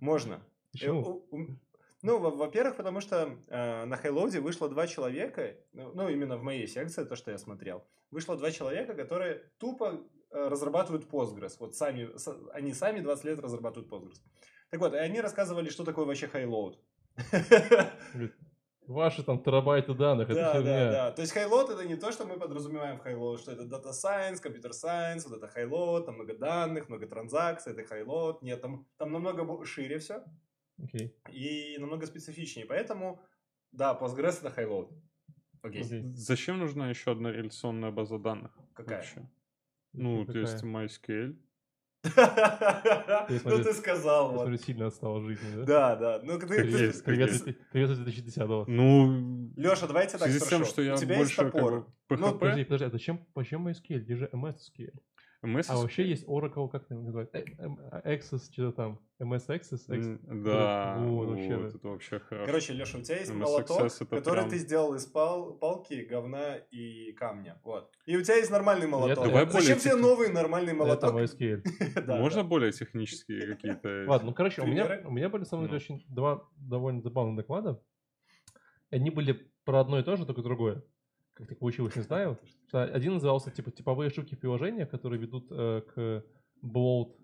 [0.00, 0.34] Можно.
[0.34, 0.38] Э,
[0.72, 1.26] Почему?
[2.02, 6.42] Ну, во- во-первых, потому что э, на Хайлоуде вышло два человека, ну, ну, именно в
[6.42, 11.56] моей секции, то, что я смотрел, вышло два человека, которые тупо э, разрабатывают Postgres.
[11.58, 14.20] Вот сами, с- они сами 20 лет разрабатывают Postgres.
[14.70, 16.28] Так вот, и они рассказывали, что такое вообще.
[16.28, 16.78] Говорит,
[18.86, 20.64] Ваши там терабайты данных, это Да, херня.
[20.64, 21.12] да, да.
[21.12, 24.42] То есть Highload это не то, что мы подразумеваем в Highload, что это Data Science,
[24.42, 28.38] Computer Science, вот это Highload, там много данных, много транзакций, это Highload.
[28.40, 30.24] Нет, там, там намного шире все.
[30.82, 31.14] Окей.
[31.32, 32.66] и намного специфичнее.
[32.66, 33.20] Поэтому,
[33.72, 34.92] да, Postgres это highload.
[35.62, 35.82] Окей.
[35.82, 36.02] Окей.
[36.14, 38.56] Зачем нужна еще одна реляционная база данных?
[38.74, 38.98] Какая?
[38.98, 39.28] вообще?
[39.92, 40.42] Ну, то Какая?
[40.42, 41.36] есть MySQL.
[43.44, 45.64] Ну ты сказал, Я смотрю, сильно отстал в жизни, да?
[45.64, 46.20] Да, да.
[46.22, 46.96] Ну Привет, есть.
[46.96, 48.64] из- привет из 2010-го.
[48.68, 51.92] Ну, Леша, давайте так я У тебя есть топор.
[52.08, 53.98] Ну, Подожди, подожди, а зачем, почему MySQL?
[53.98, 54.92] Где же MS SQL?
[55.44, 57.30] MS А вообще есть Oracle, как это называют?
[57.32, 58.98] Э, эм, Access, что там?
[59.20, 59.82] MS Access?
[60.42, 61.68] Да, Вот, вот, вообще.
[61.76, 62.46] это вообще хорошо.
[62.46, 66.06] Короче, Леша, у тебя есть MS молоток, это который прям- ты сделал из пал- палки,
[66.10, 67.60] говна и камня.
[67.62, 67.92] Вот.
[68.06, 69.24] И у тебя есть нормальный молоток.
[69.26, 71.14] Давай Зачем тебе техни- новый нормальный Это молоток?
[71.14, 71.62] MySQL.
[72.06, 72.48] Да, Можно да.
[72.48, 74.04] более технические какие-то?
[74.08, 75.94] Ладно, ну короче, у меня, у меня были, самом деле, Ну.
[75.94, 77.80] очень два довольно забавных доклада.
[78.90, 80.82] Они были про одно и то же, только другое.
[81.38, 82.36] Как так получилось, не знаю.
[82.66, 86.24] Что Один назывался типа типовые ошибки в приложениях, которые ведут э, к
[86.64, 87.14] bloat.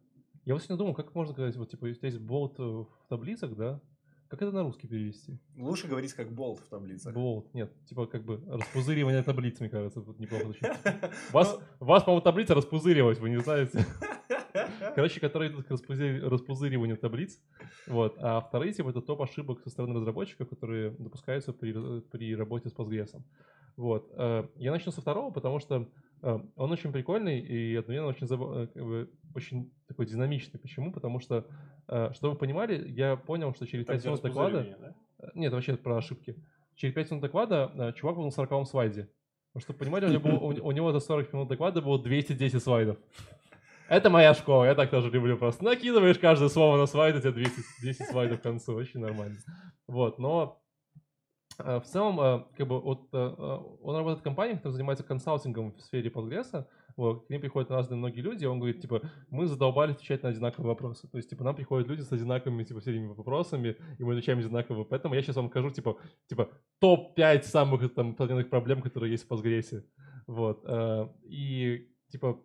[0.45, 3.81] Я вот сегодня думал, как можно сказать, вот типа, если есть bloat в таблицах, да,
[4.29, 5.39] как это на русский перевести?
[5.57, 7.13] Лучше говорить как болт в таблицах.
[7.13, 10.63] Bloat, нет, типа как бы распузыривание таблиц, мне кажется, вот неплохо звучит.
[10.85, 13.85] Ну, вас, у вас, по-моему, таблица распузырилась, вы не знаете.
[14.95, 17.41] Короче, которые идут к распузы- распузыриванию таблиц.
[17.87, 18.17] Вот.
[18.21, 22.73] А вторые, типа, это топ ошибок со стороны разработчиков, которые допускаются при, при работе с
[22.75, 23.11] Postgres.
[23.77, 24.11] Вот.
[24.17, 25.89] Э, Я начну со второго, потому что
[26.23, 30.61] э, он очень прикольный и одновременно очень, э, как бы, очень такой динамичный.
[30.61, 30.93] Почему?
[30.93, 31.45] Потому что,
[32.13, 34.77] чтобы вы понимали, я понял, что через Так, 5 где минут доклада...
[35.19, 35.31] да?
[35.35, 36.37] Нет, вообще про ошибки.
[36.77, 39.09] Через 5 минут доклада чувак был на 40 слайде.
[39.57, 42.97] Чтобы понимали, у него, было- у- у него за 40 минут доклада было 210 слайдов.
[43.89, 45.63] Это моя школа, я так тоже люблю просто.
[45.63, 49.37] Накидываешь каждое слово на слайд, у тебя 200, 10 слайдов к концу, очень нормально.
[49.87, 50.63] Вот, но
[51.59, 55.75] э, в целом, э, как бы, вот, э, он работает в компании, которая занимается консалтингом
[55.75, 56.67] в сфере Postgres,
[56.97, 60.31] вот, к ним приходят разные многие люди, и он говорит, типа, мы задолбали отвечать на
[60.31, 61.07] одинаковые вопросы.
[61.09, 64.85] То есть, типа, нам приходят люди с одинаковыми, типа, серийными вопросами, и мы отвечаем одинаково.
[64.85, 69.83] Поэтому я сейчас вам скажу, типа, типа, топ-5 самых там проблем, которые есть в Postgres.
[70.29, 70.65] Вот.
[71.25, 72.41] И, типа,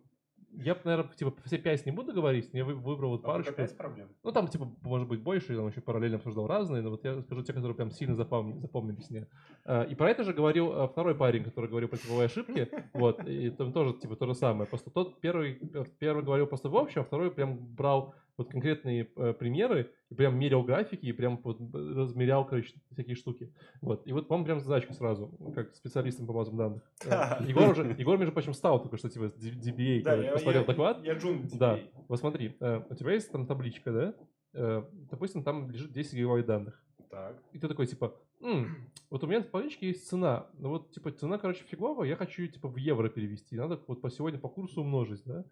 [0.52, 3.54] я, наверное, типа, все пять не буду говорить, я вы- выбрал вот А парочку.
[3.54, 4.08] пять проблем.
[4.24, 7.20] Ну, там, типа, может быть, больше, я там еще параллельно обсуждал разные, но вот я
[7.22, 9.26] скажу те, которые прям сильно запомни- запомнились мне.
[9.64, 13.24] А, И про это же говорил а, второй парень, который говорил про типовые ошибки, вот,
[13.26, 14.66] и там тоже, типа, то же самое.
[14.68, 19.08] Просто тот первый, э, первый говорил просто в общем, а второй прям брал вот конкретные
[19.16, 23.52] э, примеры и прям мерил графики и прям вот размерял, короче, всякие штуки.
[23.82, 24.06] Вот.
[24.06, 26.82] И вот вам прям задачку сразу, как специалистом по базам данных.
[27.06, 30.66] Э, Егор уже, Егор, между прочим, стал только что, типа, DBA, Да, короче, посмотрел я-
[30.66, 31.04] доклад.
[31.04, 31.78] я джун Да.
[32.08, 34.14] Вот смотри, э, у тебя есть там табличка, да?
[34.54, 36.82] Э, Допустим, там лежит 10 гигабайт данных.
[37.10, 37.36] Так.
[37.52, 40.46] И ты такой, типа, «М, вот у меня в табличке есть цена.
[40.58, 43.56] Ну вот, типа, цена, короче, фиговая, я хочу ее, типа, в евро перевести.
[43.56, 45.44] Надо вот по сегодня по курсу умножить, да?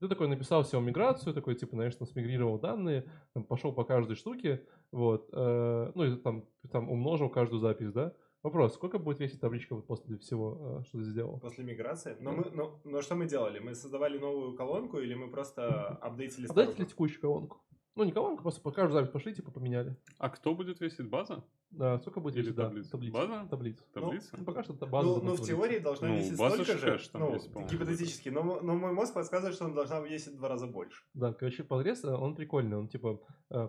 [0.00, 4.16] Ты такой написал себе миграцию, такой, типа, знаешь, там, смигрировал данные, там, пошел по каждой
[4.16, 8.12] штуке, вот, э, ну, и там, там умножил каждую запись, да?
[8.42, 11.40] Вопрос, сколько будет весить табличка вот после всего, э, что ты сделал?
[11.40, 12.16] После миграции.
[12.20, 13.58] Но, мы, но, но что мы делали?
[13.58, 16.76] Мы создавали новую колонку или мы просто апдейтили старую?
[16.76, 17.62] ли текущую колонку?
[17.96, 19.96] Ну, не просто по каждую запись пошли, типа, поменяли.
[20.18, 21.44] А кто будет весить база?
[21.70, 22.90] Да, сколько будет Или весить, да, таблица?
[22.90, 23.18] таблица.
[23.18, 23.46] База?
[23.48, 23.84] Таблица.
[23.92, 24.36] Таблица?
[24.36, 25.08] Ну, пока что это база.
[25.08, 28.60] Ну, ну, в теории должна Ну, весить база столько же там ну, есть, гипотетически, но,
[28.60, 31.04] но мой мозг подсказывает, что она должна весить в два раза больше.
[31.14, 33.20] Да, короче, Postgres, э, он прикольный, он типа,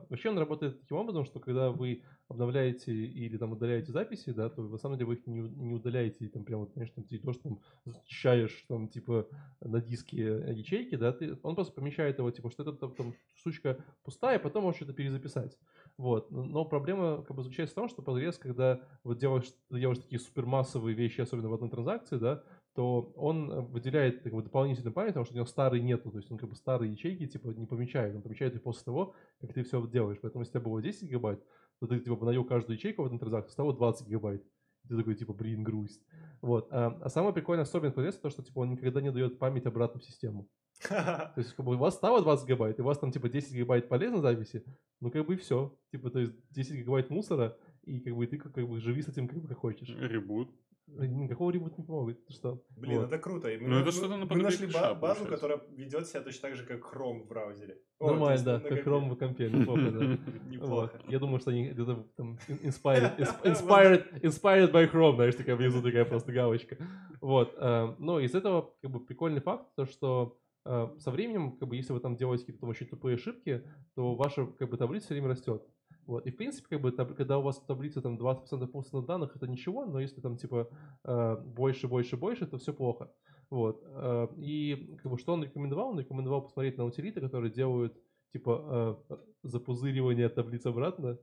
[0.09, 4.63] вообще он работает таким образом, что когда вы обновляете или там удаляете записи, да, то
[4.63, 8.65] на самом деле вы их не, не удаляете, там прямо, конечно, ты идешь там, зачищаешь
[8.67, 9.27] там, типа,
[9.61, 13.83] на диске ячейки, да, ты, он просто помещает его, типа, что это там, там штучка
[14.03, 15.57] пустая, потом можешь что-то перезаписать.
[15.97, 16.31] Вот.
[16.31, 20.95] Но проблема как бы заключается в том, что Postgres, когда вот делаешь, делаешь такие супермассовые
[20.95, 22.43] вещи, особенно в одной транзакции, да,
[22.75, 26.29] то он выделяет как бы, дополнительную память, потому что у него старый нету, то есть
[26.29, 29.63] он как бы старые ячейки типа не помечает, он помечает их после того, как ты
[29.63, 30.19] все делаешь.
[30.21, 31.41] Поэтому если у тебя было 10 гигабайт,
[31.79, 34.43] то ты типа обновил каждую ячейку в этом транзакции, стало 20 гигабайт.
[34.87, 36.05] Ты такой, типа, блин, грусть.
[36.41, 36.67] Вот.
[36.69, 39.99] А, а самое прикольное особенность прогресса то, что типа он никогда не дает память обратно
[39.99, 40.47] в систему.
[40.89, 43.53] То есть, как бы у вас стало 20 гигабайт, и у вас там типа 10
[43.53, 44.63] гигабайт полезной записи,
[44.99, 45.75] ну как бы и все.
[45.91, 49.07] Типа, то есть 10 гигабайт мусора, и как бы ты как, как бы живи с
[49.07, 49.89] этим как, бы, как хочешь.
[49.89, 50.51] Ребут.
[50.87, 52.19] Никакого ребут не помогает.
[52.29, 52.63] Что?
[52.69, 53.07] Блин, вот.
[53.07, 53.47] это круто.
[53.47, 55.27] Мы, ну, это что-то мы нашли ба- базу, получается.
[55.27, 57.79] которая ведет себя точно так же, как Chrome в браузере.
[57.99, 59.49] Нормально, да, как Chrome в компе.
[59.49, 60.05] Неплохо, да.
[60.49, 61.01] Неплохо.
[61.07, 66.05] Я думаю, что они где-то там inspired, inspired, inspired by Chrome, знаешь, такая внизу такая
[66.05, 66.77] просто галочка.
[67.19, 67.55] Вот.
[67.57, 71.75] Э, но из этого как бы прикольный факт, то что э, со временем, как бы,
[71.75, 73.63] если вы там делаете какие-то очень тупые ошибки,
[73.95, 75.63] то ваша как бы таблица все время растет.
[76.05, 76.25] Вот.
[76.27, 79.35] И в принципе, как бы, таб- когда у вас в таблице там 20% пустых данных,
[79.35, 80.69] это ничего, но если там типа
[81.03, 83.11] э, больше, больше, больше, то все плохо.
[83.49, 83.83] Вот.
[83.85, 85.89] Э, и как бы, что он рекомендовал?
[85.89, 87.97] Он рекомендовал посмотреть на утилиты, которые делают
[88.31, 91.17] типа э, запузыривание таблиц обратно,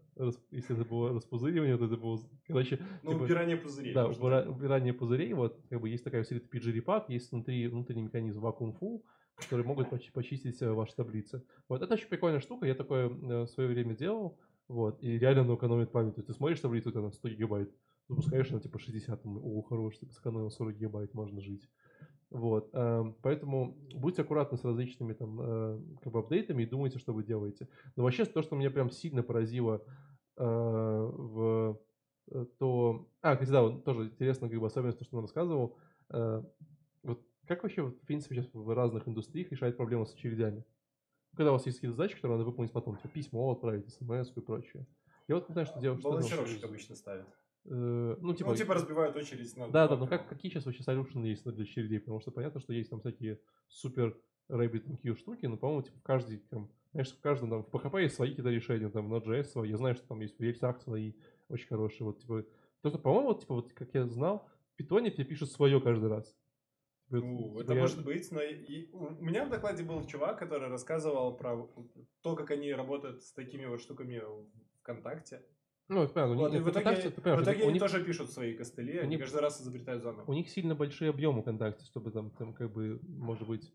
[0.51, 2.79] если это было распузыривание, то это было, короче...
[3.03, 3.93] Ну, типа, убирание пузырей.
[3.93, 8.45] Да, убира, убирание пузырей, вот, как бы есть такая утилита PG есть внутри, внутренний механизм
[8.45, 9.03] Vacuum Full,
[9.35, 11.45] которые могут почистить ваши таблицы.
[11.69, 14.39] Вот, это очень прикольная штука, я такое в свое время делал,
[14.73, 16.15] вот, и реально оно экономит память.
[16.15, 17.71] То есть ты смотришь таблицу, это на 100 гигабайт,
[18.09, 21.69] запускаешь на типа 60, там, о, хорош, ты сэкономил 40 гигабайт, можно жить.
[22.31, 27.13] Вот, э, поэтому будьте аккуратны с различными там э, как бы апдейтами и думайте, что
[27.13, 27.69] вы делаете.
[27.95, 29.85] Но вообще то, что меня прям сильно поразило
[30.39, 31.79] э, в
[32.31, 33.11] э, то...
[33.21, 35.77] А, кстати, да, вот тоже интересно, как бы особенность, то, что он рассказывал.
[36.09, 40.65] Вот как вообще, в принципе, сейчас в разных индустриях решает проблему с очередями?
[41.37, 44.41] Когда у вас есть какие-то задачи, которые надо выполнить потом, типа письмо отправить, смс и
[44.41, 44.87] прочее.
[45.29, 46.03] Я вот не знаю, что делать.
[46.03, 47.27] Балансировщик обычно ставят.
[47.65, 49.69] Э, ну, типа, ну, типа разбивают очередь на...
[49.69, 52.01] Да, да, но как, какие сейчас вообще solution есть для очередей?
[52.01, 54.19] Потому что понятно, что есть там всякие супер
[54.51, 58.31] RabbitMQ штуки, но, по-моему, типа, каждый, там, знаешь, в каждом, там, в PHP есть свои
[58.31, 61.13] какие-то решения, там, в Node.js свои, я знаю, что там есть в React свои
[61.49, 62.45] очень хорошие, вот, типа,
[62.83, 66.09] то, что, по-моему, вот, типа, вот, как я знал, в Python тебе пишут свое каждый
[66.11, 66.37] раз.
[67.21, 67.81] Ну, это я...
[67.81, 68.91] может быть, но и...
[68.93, 71.69] у меня в докладе был чувак, который рассказывал про
[72.23, 74.23] то, как они работают с такими вот штуками
[74.81, 75.43] ВКонтакте.
[75.89, 76.37] Ну, это понятно.
[76.37, 77.83] Вот, и в итоге, ВКонтакте, в итоге они них...
[77.83, 80.25] тоже пишут свои костыли, они каждый раз изобретают заново.
[80.31, 83.73] У них сильно большие объемы ВКонтакте, чтобы там, там как бы, может быть,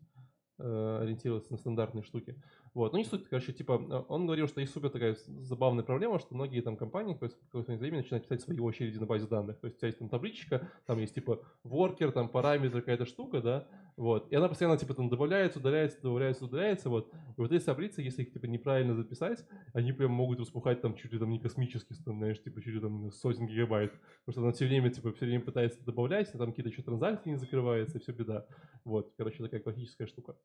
[0.58, 2.42] э, ориентироваться на стандартные штуки.
[2.74, 6.18] Вот, ну не суть, короче, типа, э, он говорил, что есть супер такая забавная проблема,
[6.18, 9.58] что многие там компании в какое-то время начинают писать свои очереди на базе данных.
[9.60, 13.40] То есть у тебя есть там табличка, там есть типа воркер, там параметр, какая-то штука,
[13.40, 14.30] да, вот.
[14.30, 17.12] И она постоянно типа там добавляется, удаляется, добавляется, удаляется, вот.
[17.12, 21.12] И вот эти таблицы, если их типа неправильно записать, они прям могут распухать там чуть
[21.12, 23.92] ли там не космически, там, знаешь, типа чуть ли там сотен гигабайт.
[24.24, 27.30] Потому что она все время, типа, все время пытается добавлять, а там какие-то еще транзакции
[27.30, 28.46] не закрываются, и все беда.
[28.84, 30.36] Вот, короче, такая классическая штука.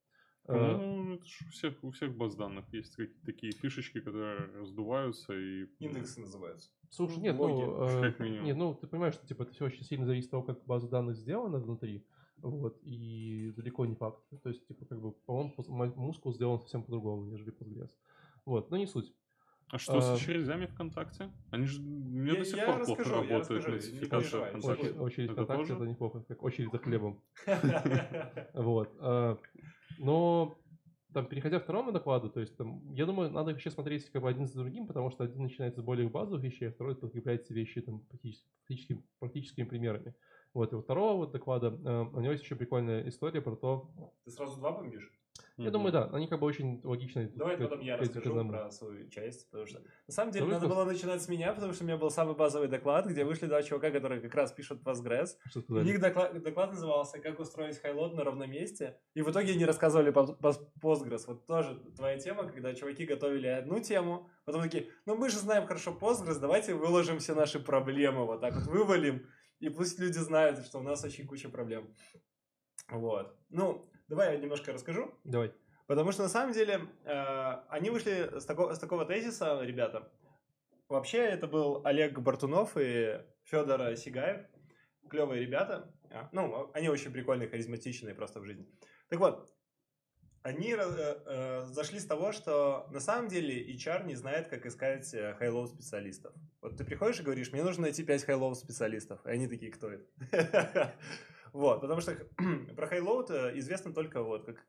[0.48, 5.68] Ну, это у всех, у всех баз данных есть такие фишечки, которые раздуваются и...
[5.80, 6.70] Индексы называются.
[6.90, 10.28] Слушай, нет, ну, э, нет, ну, ты понимаешь, что типа это все очень сильно зависит
[10.28, 12.06] от того, как база данных сделана внутри.
[12.38, 14.22] Вот, и далеко не факт.
[14.44, 17.92] То есть, типа, как бы, по-моему, мускул сделан совсем по-другому, нежели Postgres.
[18.46, 19.14] Вот, но не суть.
[19.70, 21.32] А что а, с очередями ВКонтакте?
[21.50, 24.92] Они же мне я, до сих пор плохо расскажу, работают нотификация ВКонтакте.
[24.92, 27.22] Очередь ВКонтакте это неплохо, как очередь за хлебом.
[28.54, 28.94] Вот.
[29.98, 30.58] Но
[31.14, 34.30] там, переходя к второму докладу, то есть там, я думаю, надо вообще смотреть как бы
[34.30, 37.82] один за другим, потому что один начинается с более базовых вещей, а второй подкрепляется вещи
[37.82, 40.16] там практически, практическими примерами.
[40.54, 43.92] Вот, и у второго вот доклада э, у него есть еще прикольная история про то...
[44.26, 45.12] Ты сразу два бомбишь?
[45.58, 47.30] Я думаю, да, они как бы очень логично.
[47.36, 51.22] Давай потом я расскажу про свою часть, потому что на самом деле надо было начинать
[51.22, 54.22] с меня, потому что у меня был самый базовый доклад, где вышли два чувака, которые
[54.22, 55.30] как раз пишут Postgres.
[55.68, 59.66] У них доклад, доклад назывался «Как устроить хайлот на ровном месте», и в итоге они
[59.66, 60.22] рассказывали по
[60.82, 61.24] Postgres.
[61.28, 65.68] Вот тоже твоя тема, когда чуваки готовили одну тему, потом такие, ну мы же знаем
[65.68, 69.28] хорошо Postgres, давайте выложим все наши проблемы, вот так вот вывалим,
[69.60, 71.94] и пусть люди знают, что у нас очень куча проблем.
[72.90, 73.38] Вот.
[73.50, 75.14] Ну, Давай я немножко расскажу.
[75.24, 75.54] Давай.
[75.88, 80.12] Потому что на самом деле э, они вышли с, тако, с такого тезиса, ребята.
[80.88, 84.46] Вообще это был Олег Бартунов и Федор Сигаев.
[85.10, 85.94] Клевые ребята.
[86.12, 88.68] А, ну, они очень прикольные, харизматичные просто в жизни.
[89.10, 89.50] Так вот,
[90.44, 95.14] Они э, э, зашли с того, что на самом деле HR не знает, как искать
[95.14, 96.34] э, high-low специалистов.
[96.62, 99.26] Вот ты приходишь и говоришь, мне нужно найти 5 high-low специалистов.
[99.26, 100.06] И они такие, кто это?
[101.54, 102.16] Вот, потому что
[102.76, 104.66] про Highload известно только вот, как,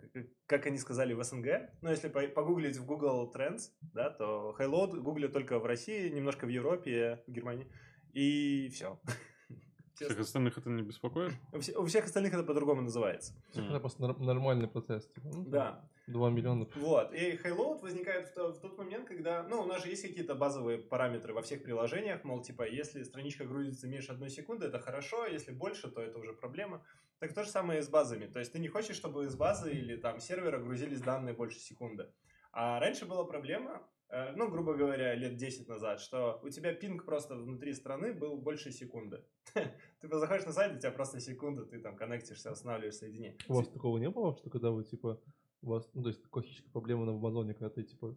[0.47, 1.71] как они сказали в СНГ.
[1.81, 6.51] Но если погуглить в Google Trends, да, то Highload гуглят только в России, немножко в
[6.51, 7.67] Европе, в Германии.
[8.13, 9.01] И все.
[9.95, 11.33] Всех остальных это не беспокоит?
[11.53, 13.33] У, всех остальных это по-другому называется.
[13.55, 13.71] Mm.
[13.71, 15.07] Это просто нормальный процесс.
[15.07, 15.89] Типа, ну, да.
[16.07, 16.67] 2 миллиона.
[16.77, 17.13] Вот.
[17.13, 20.79] И Highload возникает в, в тот момент, когда, ну, у нас же есть какие-то базовые
[20.79, 25.29] параметры во всех приложениях, мол, типа, если страничка грузится меньше одной секунды, это хорошо, а
[25.29, 26.85] если больше, то это уже проблема.
[27.19, 28.27] Так то же самое и с базами.
[28.27, 32.11] То есть ты не хочешь, чтобы из базы или там сервера грузились данные больше секунды.
[32.53, 33.83] А раньше была проблема,
[34.15, 38.37] Э, ну, грубо говоря, лет 10 назад, что у тебя пинг просто внутри страны был
[38.37, 39.25] больше секунды.
[39.55, 43.37] Ты заходишь на сайт, у тебя просто секунда, ты там коннектишься, устанавливаешь соединение.
[43.49, 45.21] У вас такого не было, что когда вы, типа,
[45.65, 48.15] у вас, ну, то есть классическая проблема на Амазоне, когда ты, типа,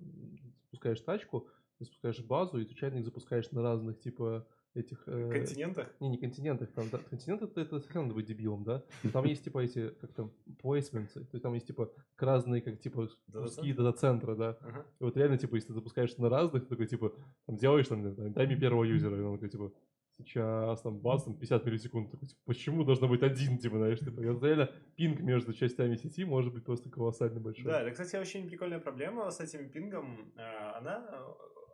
[0.67, 1.47] спускаешь тачку,
[1.79, 5.03] ты спускаешь базу и случайно их запускаешь на разных, типа, этих...
[5.07, 5.93] Э, континентах?
[5.99, 6.71] Не, не континентах.
[6.71, 8.83] Там, да, континент это, это совсем надо быть дебилом, да?
[9.13, 10.31] Там есть типа эти, как там,
[10.61, 14.57] placements, то есть там есть типа разные, как типа, куски дата-центра, да?
[14.99, 17.13] И вот реально, типа, если ты запускаешь на разных, ты такой, типа,
[17.45, 19.71] там делаешь, там, дай мне первого юзера, и он такой, типа,
[20.17, 22.11] сейчас там бац, там 50 миллисекунд.
[22.11, 26.25] Такой, типа, почему должно быть один, типа, знаешь, типа, это реально пинг между частями сети
[26.25, 27.65] может быть просто колоссально большой.
[27.65, 30.33] Да, это, кстати, очень прикольная проблема с этим пингом.
[30.35, 31.05] Э, она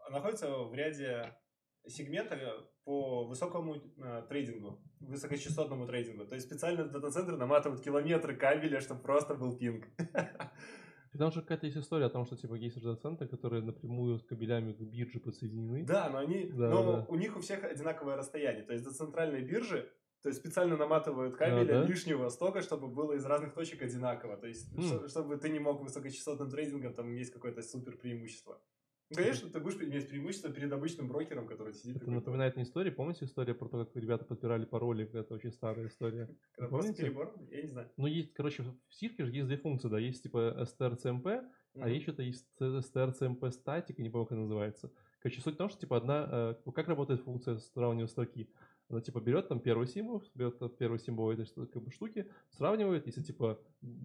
[0.08, 1.36] э, находится в ряде
[1.88, 2.38] сегмента
[2.86, 6.26] по высокому э, трейдингу, высокочастотному трейдингу.
[6.26, 9.86] То есть специально дата-центры наматывают километры кабеля, чтобы просто был пинг.
[11.18, 14.74] Там же какая-то есть история о том, что типа есть дата-центры, которые напрямую с кабелями
[14.74, 15.84] к бирже подсоединены.
[15.84, 17.06] Да, но они, да, но да.
[17.10, 18.64] у них у всех одинаковое расстояние.
[18.64, 19.90] То есть до центральной биржи
[20.24, 21.86] то есть специально наматывают кабеля а, да?
[21.86, 24.38] лишнего столько, чтобы было из разных точек одинаково.
[24.38, 25.10] То есть, mm.
[25.10, 28.58] чтобы ты не мог высокочастотным трейдингом, там есть какое-то супер преимущество.
[29.10, 31.98] Ну, конечно, ты будешь иметь преимущество перед обычным брокером, который сидит...
[31.98, 32.96] Это напоминает мне историю.
[32.96, 35.10] Помните историю про то, как ребята подбирали пароли?
[35.14, 36.30] Это очень старая история.
[36.56, 37.34] Когда просто перебор?
[37.52, 37.90] Я не знаю.
[37.98, 40.00] Ну, есть, короче, в сирке же есть две функции, да.
[40.00, 41.82] Есть типа strcmp, mm-hmm.
[41.82, 44.92] а есть что-то есть strcmp static, не помню, как это называется.
[45.20, 46.56] Короче, суть в том, что типа одна...
[46.66, 48.50] Э, как работает функция сравнивания строки?
[48.90, 53.24] Она типа берет там первый символ, берет первый символ этой как бы, штуки, сравнивает, если
[53.24, 53.60] типа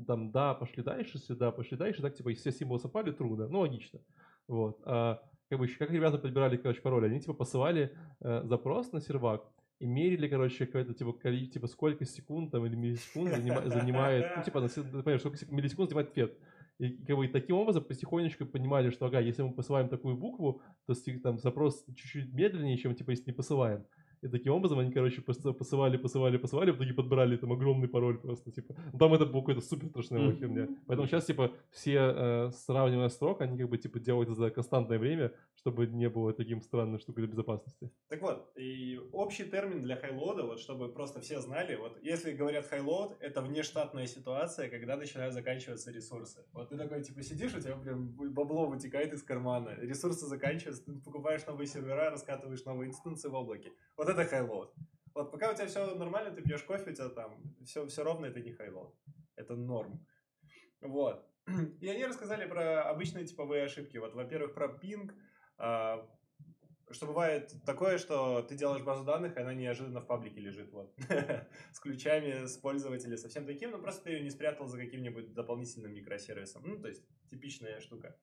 [0.06, 3.48] там да, пошли дальше, если да, пошли дальше, так типа если все символы совпали, да,
[3.48, 4.00] ну логично.
[4.48, 4.80] Вот.
[4.84, 7.06] А, как бы, как ребята подбирали, короче, пароли?
[7.06, 9.44] Они, типа, посылали э, запрос на сервак
[9.78, 15.20] и мерили, короче, какое-то, типа, типа, сколько секунд там или миллисекунд занимает, ну, типа, понимаешь,
[15.20, 16.36] сколько миллисекунд занимает ответ.
[16.78, 20.94] И как бы таким образом потихонечку понимали, что, ага, если мы посылаем такую букву, то
[21.20, 23.84] там запрос чуть-чуть медленнее, чем, типа, если не посылаем.
[24.22, 28.50] И таким образом они, короче, посылали, посылали, посылали, в итоге подбирали там огромный пароль просто,
[28.50, 28.74] типа.
[28.92, 30.68] Ну, там это был какой-то супер страшная херня.
[30.86, 34.98] Поэтому сейчас, типа, все э, сравнивая строк, они как бы, типа, делают это за константное
[34.98, 37.90] время, чтобы не было таким странной штукой для безопасности.
[38.08, 42.66] Так вот, и общий термин для highload'а, вот чтобы просто все знали, вот если говорят
[42.66, 46.44] highload, это внештатная ситуация, когда начинают заканчиваться ресурсы.
[46.52, 50.92] Вот ты такой, типа, сидишь, у тебя прям бабло вытекает из кармана, ресурсы заканчиваются, ты
[50.92, 53.72] покупаешь новые сервера, раскатываешь новые инстанции в облаке.
[53.96, 54.74] Вот вот это highload.
[55.14, 58.26] Вот пока у тебя все нормально, ты пьешь кофе, у тебя там все, все ровно,
[58.26, 58.94] это не highload.
[59.36, 60.06] Это норм.
[60.80, 61.26] Вот.
[61.80, 63.98] И они рассказали про обычные типовые ошибки.
[63.98, 65.14] Вот, во-первых, про пинг,
[65.58, 66.08] а,
[66.90, 70.94] что бывает такое, что ты делаешь базу данных, и она неожиданно в паблике лежит, вот,
[71.72, 75.92] с ключами, с пользователя, совсем таким, но просто ты ее не спрятал за каким-нибудь дополнительным
[75.92, 76.62] микросервисом.
[76.64, 78.16] Ну, то есть, типичная штука.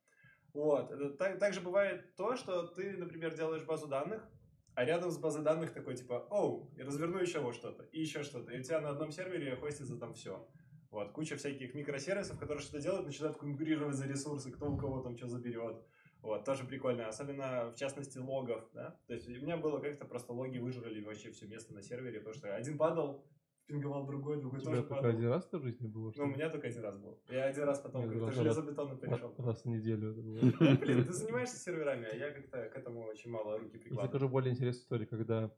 [0.54, 1.18] Вот.
[1.20, 4.28] Так, также бывает то, что ты, например, делаешь базу данных,
[4.76, 8.24] а рядом с базой данных такой, типа, оу, я разверну еще вот что-то, и еще
[8.24, 8.52] что-то.
[8.52, 10.48] И у тебя на одном сервере хостится там все.
[10.92, 15.18] Вот, куча всяких микросервисов, которые что-то делают, начинают конкурировать за ресурсы, кто у кого там
[15.18, 15.84] что заберет.
[16.22, 19.00] Вот, тоже прикольно, особенно в частности логов, да.
[19.08, 22.36] То есть у меня было как-то просто логи выжрали вообще все место на сервере, потому
[22.36, 23.26] что один падал,
[23.68, 25.02] пинговал другой, другой тоже падал.
[25.02, 26.12] только один раз в жизни было?
[26.16, 27.20] Ну, у меня только один раз был.
[27.30, 29.34] Я один раз потом как-то железобетонно перешел.
[29.38, 30.40] Раз в неделю это было.
[30.42, 34.04] Ну, блин, ты занимаешься серверами, а я как-то к этому очень мало руки прикладываю.
[34.04, 35.52] Я скажу более интересную историю, когда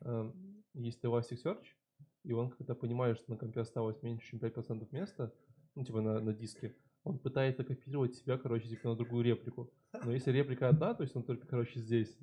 [0.00, 0.32] э,
[0.74, 1.64] есть Elasticsearch,
[2.24, 5.32] и он когда понимает, что на компе осталось меньше, чем 5% места,
[5.74, 9.72] ну, типа на, на диске, он пытается копировать себя, короче, типа на другую реплику.
[10.04, 12.16] Но если реплика одна, то есть он только, короче, здесь,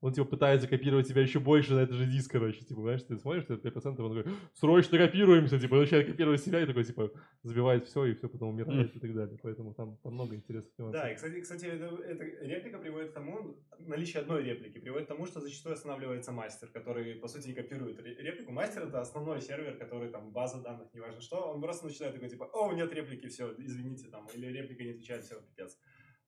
[0.00, 3.18] он, типа пытается копировать себя еще больше на этот же диск, короче, типа, знаешь, ты
[3.18, 7.10] смотришь, это 5%, он такой, срочно копируемся, типа, начинает копировать себя и такой, типа,
[7.42, 9.38] забивает все, и все потом умирает и так далее.
[9.42, 11.02] Поэтому там, там много интересных нюансов.
[11.02, 15.08] Да, и, кстати, кстати эта, эта реплика приводит к тому, наличие одной реплики приводит к
[15.08, 18.52] тому, что зачастую останавливается мастер, который, по сути, копирует реплику.
[18.52, 22.44] Мастер— это основной сервер, который там, база данных, неважно что, он просто начинает такой, типа,
[22.52, 25.78] о, нет реплики, все, извини, извините, там, или реплика не отвечает, все, пипец.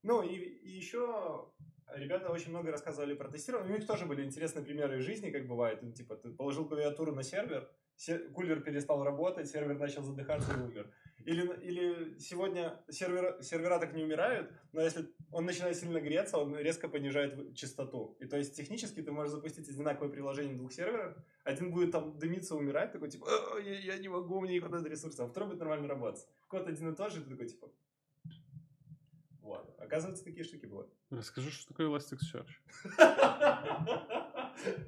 [0.02, 1.50] Ну, и, и еще
[1.94, 3.74] ребята очень много рассказывали про тестирование.
[3.74, 5.82] У них тоже были интересные примеры из жизни, как бывает.
[5.82, 7.70] Ну, типа, ты положил клавиатуру на сервер,
[8.34, 10.90] кулер перестал работать, сервер начал задыхаться и умер.
[11.24, 16.56] Или, или сегодня сервер, сервера так не умирают, но если он начинает сильно греться, он
[16.56, 18.16] резко понижает частоту.
[18.20, 22.54] И то есть технически ты можешь запустить одинаковое приложение двух серверах, один будет там дымиться,
[22.54, 23.26] умирать, такой типа,
[23.58, 26.24] я, я не могу, мне не хватает ресурсов, а второй будет нормально работать.
[26.46, 27.72] Код один и тот же, ты такой типа,
[29.46, 29.74] вот.
[29.78, 30.92] Оказывается, такие штуки бывают.
[31.10, 32.50] Расскажи, что такое Elasticsearch.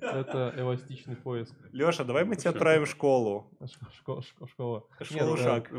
[0.01, 1.55] Это эластичный поиск.
[1.73, 3.51] Леша, давай мы тебя отправим в школу.
[3.93, 4.23] Школа.
[4.23, 5.71] Школа шаг.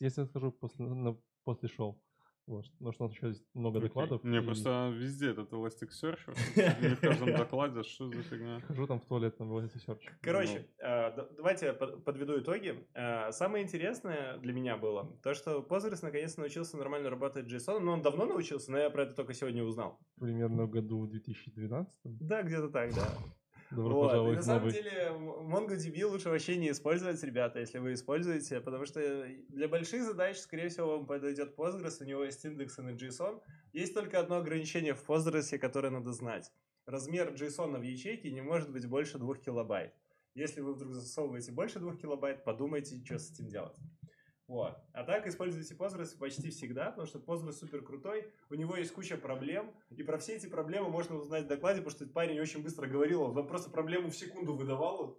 [0.00, 2.00] Если я скажу после шоу.
[2.46, 4.22] Вот, потому что у нас еще есть много докладов.
[4.22, 4.40] Не, и...
[4.40, 6.18] просто везде этот Elasticsearch.
[6.80, 8.60] Не в каждом докладе, что за фигня.
[8.60, 10.02] Хожу там в туалет на Elasticsearch.
[10.20, 10.86] Короче, ну.
[10.86, 12.86] э, давайте подведу итоги.
[12.94, 17.80] Э, самое интересное для меня было то, что Postgres наконец-то научился нормально работать JSON.
[17.80, 19.98] Ну, он давно научился, но я про это только сегодня узнал.
[20.20, 21.92] Примерно в году 2012?
[22.04, 23.08] Да, где-то так, да.
[23.76, 24.08] Добро вот.
[24.08, 28.86] пожаловать и на самом деле MongoDB лучше вообще не использовать, ребята, если вы используете, потому
[28.86, 33.42] что для больших задач, скорее всего, вам подойдет Postgres, у него есть индексы на JSON.
[33.72, 36.50] Есть только одно ограничение в Postgres, которое надо знать.
[36.86, 39.92] Размер JSON в ячейке не может быть больше 2 килобайт.
[40.34, 43.76] Если вы вдруг засовываете больше 2 килобайт, подумайте, что с этим делать.
[44.48, 44.78] Вот.
[44.92, 49.16] А так используйте Postgres почти всегда, потому что Postgres супер крутой, у него есть куча
[49.16, 52.62] проблем, и про все эти проблемы можно узнать в докладе, потому что этот парень очень
[52.62, 55.18] быстро говорил, он просто проблему в секунду выдавал,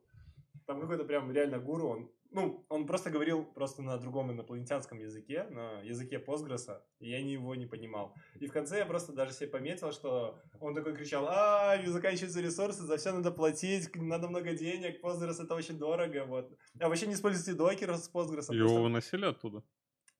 [0.66, 5.44] там какой-то прям реально гуру, он ну, он просто говорил просто на другом инопланетянском языке,
[5.50, 8.16] на языке Постгресса, и я его не понимал.
[8.40, 12.84] И в конце я просто даже себе пометил, что он такой кричал, а, заканчиваются ресурсы,
[12.84, 16.52] за все надо платить, надо много денег, Postgres это очень дорого, вот.
[16.80, 18.54] А вообще не используйте докер с Postgres.
[18.54, 18.82] Его просто...
[18.82, 19.64] выносили оттуда?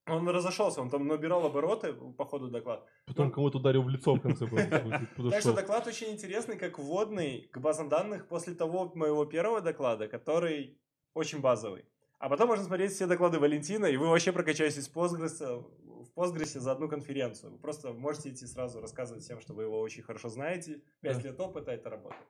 [0.08, 2.86] Он разошелся, он там набирал обороты по ходу доклад.
[3.06, 3.32] Потом он...
[3.32, 4.48] кого-то ударил в лицо в конце.
[5.32, 10.08] Так что доклад очень интересный, как вводный к базам данных после того моего первого доклада,
[10.08, 10.80] который
[11.14, 11.86] очень базовый.
[12.20, 16.60] А потом можно смотреть все доклады Валентина, и вы вообще прокачаетесь в Postgres, в Postgres
[16.60, 17.52] за одну конференцию.
[17.52, 20.82] Вы просто можете идти сразу рассказывать всем, что вы его очень хорошо знаете.
[21.02, 21.30] Пять да.
[21.30, 22.28] лет опыта, это работает.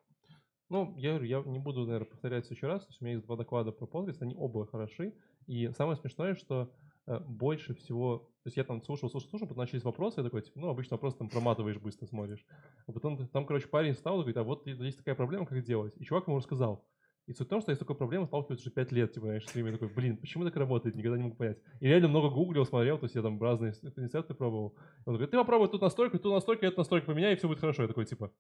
[0.69, 2.83] Ну, я говорю, я не буду, наверное, повторять еще раз.
[2.83, 5.13] То есть у меня есть два доклада про Postgres, они оба хороши.
[5.45, 6.69] И самое смешное, что
[7.05, 8.29] э, больше всего...
[8.43, 10.95] То есть я там слушал, слушал, слушал, потом начались вопросы, я такой, типа, ну, обычно
[10.95, 12.45] вопрос там проматываешь быстро, смотришь.
[12.87, 15.93] А потом там, короче, парень встал и говорит, а вот есть такая проблема, как делать.
[15.95, 16.85] И чувак ему рассказал.
[17.27, 19.45] И суть в том, что я с такой проблемой сталкиваюсь уже 5 лет, типа, знаешь,
[19.45, 21.57] с ними такой, блин, почему так работает, никогда не мог понять.
[21.81, 24.77] И реально много гуглил, смотрел, то есть я там разные рецепты пробовал.
[25.05, 27.81] Он говорит, ты попробуй тут настройку, тут настройку, эту настройку поменяй, и все будет хорошо.
[27.81, 28.31] Я такой, типа,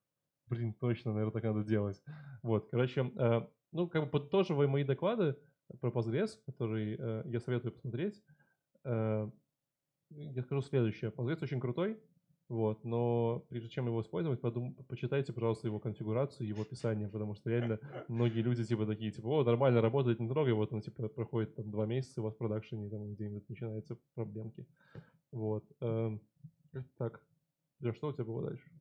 [0.45, 2.01] блин, точно, наверное, так надо делать.
[2.43, 3.41] Вот, короче, э,
[3.73, 5.35] ну, как бы подытоживая мои доклады
[5.81, 8.23] про Postgres, которые э, я советую посмотреть,
[8.85, 9.29] э,
[10.11, 11.11] я скажу следующее.
[11.11, 11.99] Postgres очень крутой,
[12.49, 14.73] вот, но прежде чем его использовать, подум...
[14.87, 19.43] почитайте, пожалуйста, его конфигурацию, его описание, потому что реально многие люди типа такие, типа, о,
[19.43, 22.89] нормально работает, не трогай, вот он типа проходит там два месяца у вас в продакшене,
[22.89, 24.65] там где-нибудь начинаются проблемки.
[25.31, 25.65] Вот.
[25.81, 26.21] Эм,
[26.97, 27.21] так,
[27.81, 28.71] Леш, что у тебя было дальше?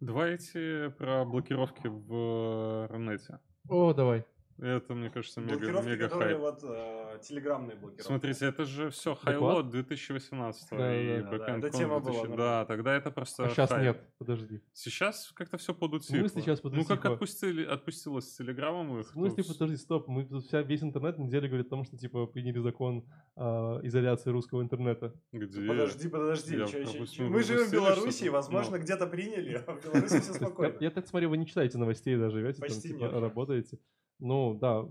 [0.00, 3.38] Давайте про блокировки в Рунете.
[3.68, 4.24] О, давай.
[4.62, 6.40] Это, мне кажется, мега, мега которые хайп.
[6.40, 8.06] вот э, телеграммные блокировки.
[8.06, 11.70] Смотрите, это же все хайлот 2018 да, и да, да, да.
[11.70, 12.26] тема 2000...
[12.28, 12.36] была.
[12.36, 13.82] Да, тогда это просто А сейчас хайп.
[13.82, 14.62] нет, подожди.
[14.72, 16.14] Сейчас как-то все подутихло.
[16.14, 16.94] В смысле сейчас подутихло?
[16.94, 19.08] Ну, как отпустили, отпустилось с телеграммом их.
[19.08, 20.06] В смысле, подожди, стоп.
[20.06, 23.04] Мы, вся, весь интернет неделю говорит о том, что, типа, приняли закон
[23.34, 23.42] э,
[23.82, 25.12] изоляции русского интернета.
[25.32, 25.66] Где?
[25.66, 26.56] Подожди, подожди.
[26.56, 27.28] Я чё, чё, чё?
[27.28, 28.82] Мы живем в Беларуси, возможно, ну.
[28.84, 30.76] где-то приняли, а в Беларуси все спокойно.
[30.78, 32.60] Я так смотрю, вы не читаете новостей даже, видите?
[32.60, 33.80] Почти там, типа, работаете.
[34.24, 34.86] Ну, да,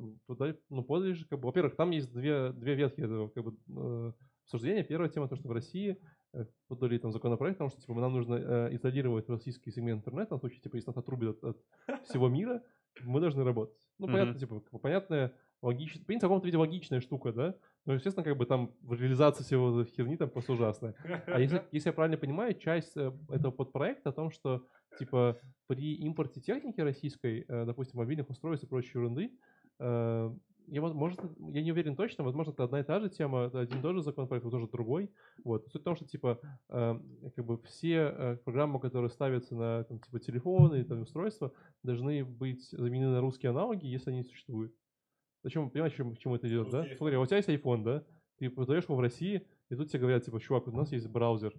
[0.69, 4.11] ну, подлежит, как бы, во-первых, там есть две, две ветки этого, как бы, э,
[4.43, 4.83] обсуждения.
[4.83, 5.97] Первая тема, то, что в России
[6.33, 10.39] э, подали там законопроект, потому что, типа, нам нужно э, изолировать российский сегмент интернета, на
[10.39, 11.57] случай, типа, если нас отрубят от,
[11.87, 12.61] от всего мира,
[13.03, 13.79] мы должны работать.
[13.99, 14.11] Ну, mm-hmm.
[14.11, 17.55] понятно, типа, понятная, логичная, в принципе, в каком-то виде логичная штука, да,
[17.85, 20.95] но, естественно, как бы там реализация всего херни там просто ужасная.
[21.25, 24.67] А если, если я правильно понимаю, часть э, этого подпроекта о том, что
[24.99, 29.31] типа при импорте техники российской, э, допустим, мобильных устройств и прочей ерунды,
[29.79, 30.31] э,
[30.67, 33.79] я, может, я не уверен точно, возможно, это одна и та же тема, это один
[33.79, 35.11] и тот же законопроект, тоже другой.
[35.43, 35.67] Вот.
[35.67, 36.99] Суть в том, что типа э,
[37.35, 41.51] как бы все программы, которые ставятся на там, типа, телефоны и там, устройства,
[41.81, 44.73] должны быть заменены на русские аналоги, если они существуют.
[45.43, 46.85] Зачем, понимаешь, к чему это идет, да?
[46.97, 48.05] Смотри, у тебя есть iPhone, да?
[48.37, 51.53] Ты продаешь его в России, и тут тебе говорят, типа, чувак, у нас есть браузер,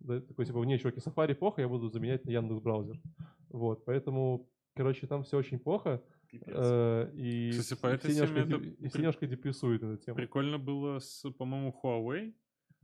[0.00, 3.00] да, такой, типа, не, чуваки, Safari плохо, я буду заменять на Яндекс браузер.
[3.48, 6.02] Вот, поэтому, короче, там все очень плохо.
[6.46, 8.64] Э, и, Кстати, по этой все, немножко, это...
[8.64, 10.16] и все немножко депрессуют эта тема.
[10.16, 12.34] Прикольно было с, по-моему, Huawei.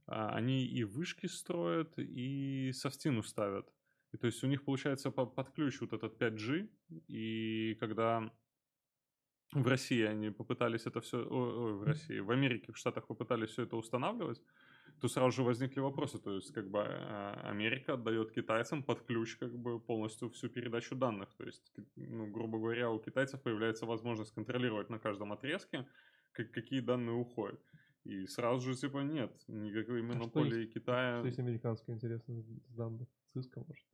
[0.07, 3.69] а, они и вышки строят, и софтину ставят.
[4.13, 6.69] И то есть у них получается под ключ вот этот 5G,
[7.09, 8.33] и когда
[9.53, 13.51] в России они попытались это все, о, о, в России, в Америке, в Штатах попытались
[13.51, 14.41] все это устанавливать,
[15.01, 16.19] то сразу же возникли вопросы.
[16.19, 20.95] То есть, как бы а, Америка отдает китайцам под ключ как бы полностью всю передачу
[20.95, 21.29] данных.
[21.37, 25.87] То есть, ну, грубо говоря, у китайцев появляется возможность контролировать на каждом отрезке,
[26.33, 27.61] как, какие данные уходят.
[28.05, 31.19] И сразу же, типа, нет, никакой монополии а Китая.
[31.19, 33.09] Что есть американское интересно с данных?
[33.35, 33.90] Cisco, может?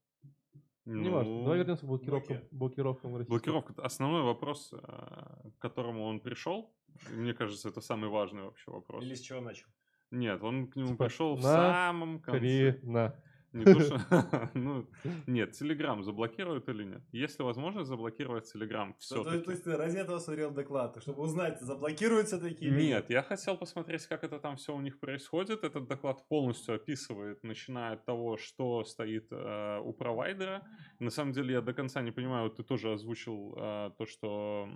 [0.87, 1.43] Ну, не важно.
[1.43, 3.29] Давай вернемся к блокировкам, блокировкам в России.
[3.29, 3.75] Блокировка.
[3.83, 6.73] Основной вопрос, а, к которому он пришел,
[7.11, 9.05] мне кажется, это самый важный вообще вопрос.
[9.05, 9.67] Или с чего начал?
[10.13, 12.79] Нет, он к нему типа, пришел в самом конце.
[12.83, 13.17] На.
[13.57, 14.51] Не то, что...
[14.55, 14.87] ну,
[15.27, 17.03] нет, Телеграм заблокируют или нет?
[17.13, 19.25] Если возможность заблокировать Телеграм, все.
[19.25, 23.57] То, то есть ты ради этого смотрел доклад, чтобы узнать, заблокируются такие Нет, я хотел
[23.57, 25.65] посмотреть, как это там все у них происходит.
[25.65, 30.67] Этот доклад полностью описывает, начиная от того, что стоит э, у провайдера.
[30.99, 34.69] На самом деле я до конца не понимаю, ты тоже озвучил э, то, что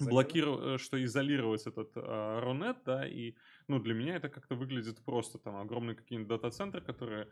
[0.00, 3.34] блокировать, э, что изолировать этот э, Рунет, да, и,
[3.68, 7.28] ну, для меня это как-то выглядит просто, там, огромные какие-нибудь дата-центры, которые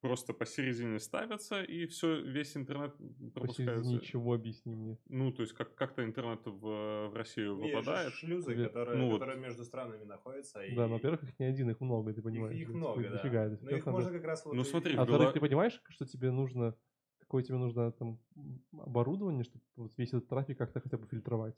[0.00, 2.94] просто посередине ставятся, и все, весь интернет
[3.34, 3.88] пропускается.
[3.88, 4.98] Ничего объясни мне.
[5.08, 8.12] Ну, то есть, как, как-то интернет в, в Россию не, выпадает.
[8.12, 8.64] шлюзы, Тебе...
[8.66, 9.46] которые, ну, которые вот.
[9.46, 10.62] между странами находятся.
[10.62, 10.74] И...
[10.74, 12.54] Да, во-первых, их не один, их много, ты понимаешь.
[12.54, 13.10] Их, их много, да.
[13.10, 14.44] Дофига, Но их можно как раз...
[14.44, 16.76] Вот ну, смотри, а во ты понимаешь, что тебе нужно
[17.18, 18.20] какое тебе нужно там
[18.78, 21.56] оборудование, чтобы вот весь этот трафик как-то хотя бы фильтровать.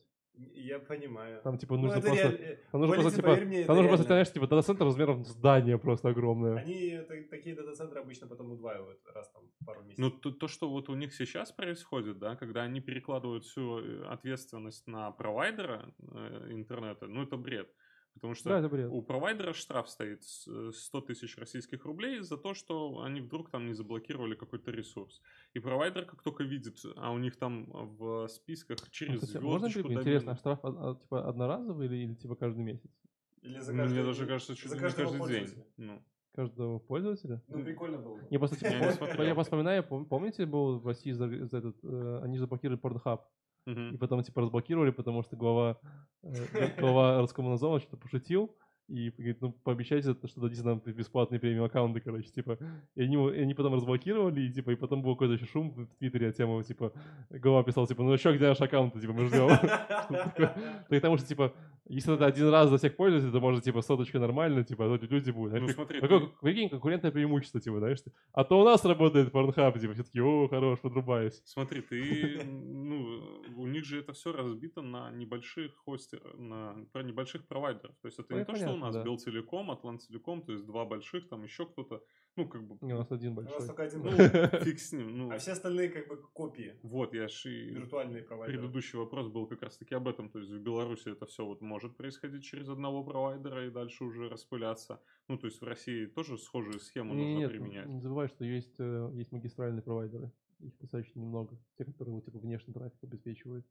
[0.55, 1.41] Я понимаю.
[1.43, 2.59] Там типа нужно ну, просто, реаль...
[2.71, 6.57] там нужно просто типа, мне, там нужно просто, знаешь, типа дата-центр размером здания просто огромное.
[6.57, 9.99] Они такие дата-центры обычно потом удваивают раз там пару месяцев.
[9.99, 14.05] Ну то, то, что вот у них сейчас происходит, да, когда они перекладывают всю э,
[14.07, 17.69] ответственность на провайдера э, интернета, ну это бред.
[18.19, 18.91] Потому что да, это бред.
[18.91, 23.67] у провайдера штраф стоит 100 э, тысяч российских рублей за то, что они вдруг там
[23.67, 25.23] не заблокировали какой-то ресурс.
[25.55, 29.95] И провайдер, как только видит, а у них там в списках через Кстати, Можно тебе,
[29.95, 32.91] интересно, а штраф а, типа одноразовый или, или типа каждый месяц?
[33.43, 35.65] Или за каждый, Мне даже кажется, что за каждый день.
[35.77, 36.03] Ну.
[36.35, 37.41] Каждого пользователя?
[37.49, 38.21] Ну, прикольно было.
[38.31, 42.39] Я просто, типа, я, я вспоминаю, помните, был в России за, за этот, э, они
[42.39, 43.21] заблокировали Pornhub.
[43.69, 45.79] И потом типа разблокировали, потому что глава,
[46.23, 48.57] э, глава Роскомнадзора что-то пошутил,
[48.89, 52.59] и говорит, ну, пообещайте, что дадите нам бесплатные премиум аккаунты, короче, типа.
[52.95, 55.87] И они, и они потом разблокировали, и, типа, и потом был какой-то еще шум в
[55.99, 56.93] Твиттере, тема, типа,
[57.29, 59.51] Гова писал, типа, ну еще где наш аккаунт, типа, мы ждем.
[60.89, 61.53] Потому что, типа,
[61.89, 65.07] если это один раз за всех пользователей, то может, типа, соточка нормально, типа, а то
[65.07, 65.61] люди будут.
[65.61, 66.01] Ну, смотри,
[66.41, 67.99] Прикинь, конкурентное преимущество, типа, знаешь,
[68.33, 71.43] а то у нас работает Pornhub, типа, все таки о, хорош, подрубаюсь.
[71.45, 77.97] Смотри, ты, ну, у них же это все разбито на небольших хостерах, на небольших провайдеров.
[78.03, 79.03] То есть это не то, что нас да.
[79.03, 82.03] Белтелеком, Атлантелеком, то есть два больших, там еще кто-то.
[82.37, 82.77] Ну, как бы...
[82.81, 83.57] У нас один большой.
[83.57, 84.11] У нас только один ну,
[84.65, 85.19] фиг с ним.
[85.19, 85.31] Ну.
[85.33, 86.79] А все остальные как бы копии.
[86.83, 87.71] Вот, я же и...
[87.71, 88.59] Виртуальные провайдеры.
[88.59, 90.29] Предыдущий вопрос был как раз-таки об этом.
[90.31, 94.29] То есть в Беларуси это все вот может происходить через одного провайдера и дальше уже
[94.29, 95.01] распыляться.
[95.29, 97.87] Ну, то есть в России тоже схожую схему Нет, нужно нет, применять.
[97.87, 100.33] Не забывай, что есть, э, есть магистральные провайдеры.
[100.61, 101.57] Их достаточно немного.
[101.77, 103.65] Те, которые вот, типа, внешний трафик обеспечивают.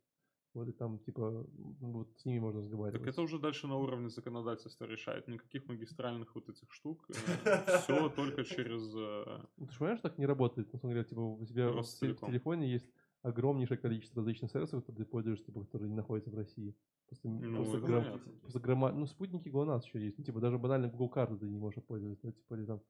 [0.53, 1.45] Вот и там, типа,
[1.81, 3.01] вот с ними можно разговаривать.
[3.01, 5.27] Так это уже дальше на уровне законодательства решает.
[5.27, 7.05] Никаких магистральных вот этих штук.
[7.43, 8.95] Э, Все только через...
[8.95, 10.71] Э, ну, ты же понимаешь, так не работает?
[10.71, 12.89] Ну, смотри, типа, у тебя в телефоне есть
[13.22, 16.76] огромнейшее количество различных сервисов, которые ты пользуешься, типа, которые не находятся в России.
[17.07, 18.91] Просто, ну, просто, грам, просто грамма...
[18.91, 20.18] Ну, спутники ГЛОНАСС еще есть.
[20.18, 22.28] Ну, типа, даже банально Google карты ты не можешь пользоваться.
[22.28, 22.34] Да?
[22.34, 22.82] Типа, или там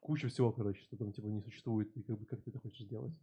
[0.00, 1.96] куча всего, короче, что там, типа, не существует.
[1.96, 3.14] И как бы, как ты это хочешь сделать?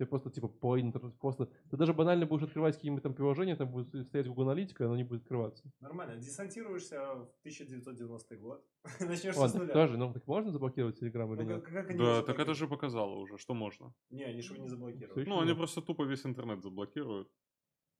[0.00, 1.46] Тебе просто типа по интернету, просто...
[1.70, 5.04] Ты даже банально будешь открывать какие-нибудь там приложения, там будет стоять Google Аналитика, оно не
[5.04, 5.70] будет открываться.
[5.82, 6.16] Nормально.
[6.16, 8.64] Десантируешься в 1990 год.
[9.00, 9.74] Начнешь Ладно, с нуля.
[9.74, 11.62] Тоже, ну так можно заблокировать Telegram или ну, нет?
[11.62, 13.92] Как, как да, так это же показало уже, что можно.
[14.08, 15.28] Не, они же его не заблокируют.
[15.28, 17.28] Ну, они просто тупо весь интернет заблокируют.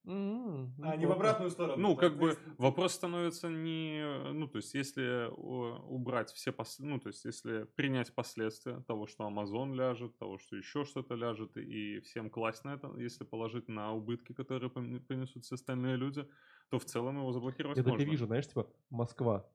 [0.06, 0.70] Mm-hmm.
[0.82, 1.76] А, не в обратную сторону.
[1.80, 4.32] Ну, как бы вопрос становится не...
[4.32, 6.52] Ну, то есть, если убрать все...
[6.52, 6.78] Пос...
[6.78, 11.56] Ну, то есть, если принять последствия того, что Amazon ляжет, того, что еще что-то ляжет,
[11.56, 16.26] и всем класть на это, если положить на убытки, которые понесут все остальные люди,
[16.70, 18.02] то в целом его заблокировать Я можно.
[18.02, 19.46] Я вижу, знаешь, типа, Москва,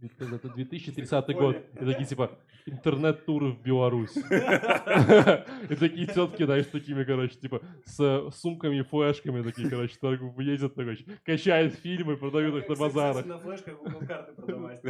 [0.00, 1.56] это 2030 год.
[1.80, 4.14] И такие, типа, интернет-туры в Беларусь.
[5.70, 9.96] И такие тетки, знаешь, такими, короче, типа, с сумками и флешками такие, короче,
[10.38, 13.24] ездят, короче, качают фильмы, продают их на базарах.
[13.24, 14.84] на флешках карты продавать.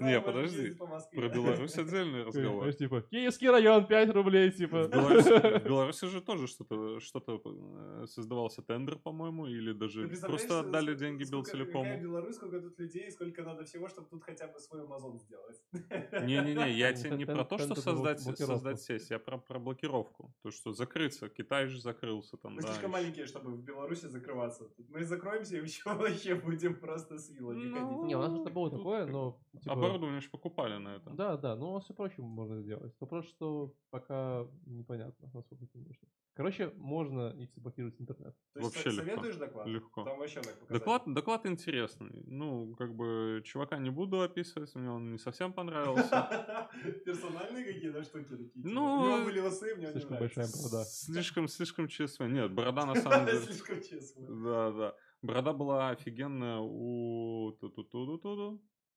[0.00, 0.74] Не, подожди.
[1.14, 2.62] Про Беларусь отдельный разговор.
[2.62, 4.82] Знаешь, типа, Киевский район, 5 рублей, типа.
[4.88, 11.24] В Беларуси же тоже что-то что-то э, создавался тендер, по-моему, или даже просто отдали деньги
[11.30, 12.00] Белтелекому.
[12.00, 15.62] Беларусь, сколько тут людей, сколько надо всего, чтобы тут хотя бы свой Amazon сделать.
[15.72, 20.34] Не-не-не, я тебе не про то, что создать, создать сеть, я про, про блокировку.
[20.42, 22.68] То, что закрыться, Китай же закрылся там, Мы да.
[22.68, 24.68] слишком маленькие, чтобы в Беларуси закрываться.
[24.88, 28.08] Мы закроемся и еще вообще будем просто с вилами Ну, ходить.
[28.08, 29.40] Не, у нас что-то было Тут такое, но...
[29.60, 31.10] типа, Оборудование же покупали на это.
[31.10, 32.94] Да, да, но у нас все проще можно сделать.
[33.00, 36.08] Вопрос, что пока непонятно, насколько это нужно.
[36.34, 38.34] Короче, можно, если блокировать интернет.
[38.54, 39.10] То есть Вообще со- легко.
[39.10, 39.66] советуешь доклад?
[39.66, 40.04] Легко.
[40.04, 40.78] Там вообще так показать.
[40.78, 42.22] Доклад, доклад интересный.
[42.26, 46.68] Ну, как бы, чувака не буду описывать, мне он не совсем понравился.
[47.04, 48.48] Персональные какие-то штуки такие.
[48.50, 50.84] типа, Ну, У него были усы, мне Слишком большая борода.
[50.84, 52.20] Слишком, слишком ЧСВ.
[52.26, 53.38] Нет, борода на самом деле...
[53.46, 54.26] Слишком честно.
[54.44, 54.94] Да, да.
[55.22, 57.56] Борода была офигенная у...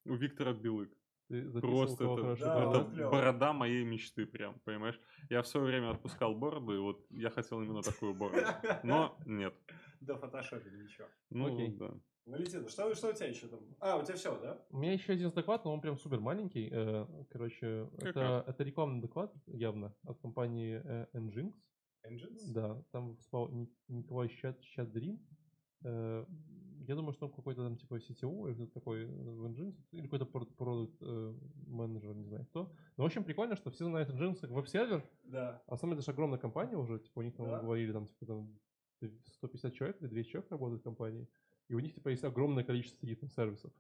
[0.06, 0.92] У Виктора Белык.
[1.62, 2.92] Просто это, Да, борода?
[2.94, 5.00] это борода моей мечты прям, понимаешь?
[5.30, 8.46] Я в свое время отпускал бороду, и вот я хотел именно такую бороду.
[8.84, 9.56] Но нет.
[10.06, 11.08] Да, фотошопили, ничего.
[11.30, 11.76] Ну, Окей.
[11.78, 11.94] да.
[12.26, 13.60] Валентин, что, что у тебя еще там?
[13.80, 14.66] А, у тебя все, да?
[14.72, 16.70] У меня еще один доклад, но он прям супер маленький.
[16.72, 21.54] Э, Короче, Как это, это рекламный доклад явно от компании э, Nginx.
[22.08, 22.52] Engines?
[22.52, 25.20] Да, там выступал Ник- Николай Щад- Щадрин.
[25.84, 26.26] Э,
[26.88, 30.26] Я думаю, что он какой-то там типа CTO или кто-то такой в Nginx, или какой-то
[30.26, 31.02] продукт
[31.68, 32.72] менеджер, не знаю кто.
[32.98, 35.62] Но в общем прикольно, что все знают Nginx как веб-сервер, Да.
[35.68, 37.60] а самое это же огромная компания уже, типа у них там Да.
[37.60, 38.60] говорили, там типа там
[39.38, 41.28] 150 человек или 200 человек работают в компании,
[41.68, 43.72] и у них типа есть огромное количество таких там сервисов.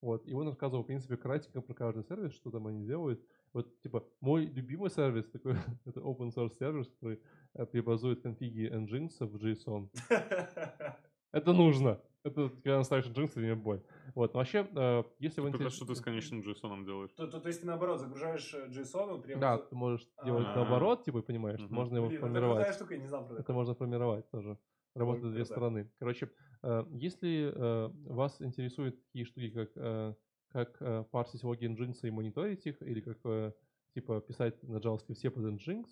[0.00, 3.24] Вот, и он рассказывал, в принципе, кратенько про каждый сервис, что там они делают.
[3.52, 5.54] Вот, типа, мой любимый сервис такой,
[5.84, 7.20] это open source сервис, который
[7.54, 9.88] э, преобразует конфиги Nginx в JSON.
[11.32, 12.00] Это нужно.
[12.24, 13.80] Это когда наставишь Nginx, и не боль.
[14.14, 15.50] Вот, но вообще, э, если вы...
[15.50, 17.12] Интерес- что ты с конечным JSON делаешь.
[17.12, 19.38] То, то, то есть ты наоборот загружаешь э, JSON, он прям...
[19.40, 20.56] Да, ты можешь делать А.
[20.56, 22.56] наоборот, типа, понимаешь, можно его Блин, это формировать.
[22.56, 23.52] крутая штука, я не знал про Это это.
[23.52, 24.58] можно формировать тоже.
[24.94, 25.90] Работает Ой, две стороны.
[25.98, 26.30] Короче,
[26.62, 30.14] э, если э, вас интересуют такие штуки, как, э,
[30.48, 33.54] как парсить логи Nginx и мониторить их, или как
[33.94, 35.86] типа писать на JavaScript под Nginx,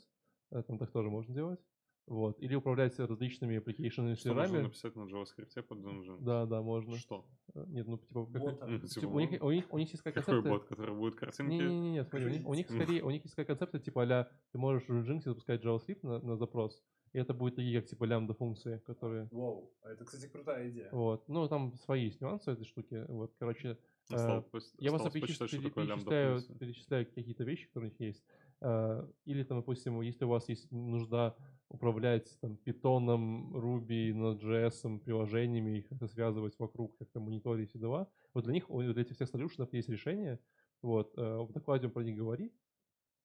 [0.66, 1.60] там так тоже можно делать.
[2.06, 2.40] Вот.
[2.40, 4.62] Или управлять различными application Что можно серверами.
[4.64, 6.18] написать на JavaScript под Dungeon?
[6.20, 6.96] Да, да, можно.
[6.96, 7.24] Что?
[7.54, 8.68] Нет, ну типа, как-.
[8.68, 11.14] Ну, типа, у, них, у, них, у них есть как Какой концепты- бот, который будет
[11.14, 11.52] картинки?
[11.52, 14.58] Не-не-не, смотри, у них, у них скорее, у них есть такая концепция, типа а ты
[14.58, 16.82] можешь в Nginx запускать JavaScript на, на запрос,
[17.12, 19.28] и это будет такие, как типа лямбда функции, которые...
[19.32, 20.88] Воу, а это, кстати, крутая идея.
[20.92, 21.28] Вот.
[21.28, 23.04] Ну, там свои есть нюансы этой штуки.
[23.08, 23.78] Вот, короче,
[24.10, 28.24] э, Осталось пос- я просто перечисляю, перечисляю какие-то вещи, которые у них есть.
[28.60, 31.34] Э, Или, там, допустим, если у вас есть нужда
[31.68, 38.44] управлять там, питоном, Ruby, Node.js, приложениями, их как-то связывать вокруг, как-то мониторить все дела, вот
[38.44, 40.38] для них, у- для этих всех солюшенов есть решение.
[40.82, 42.52] Вот, э, в докладе он про них говорит,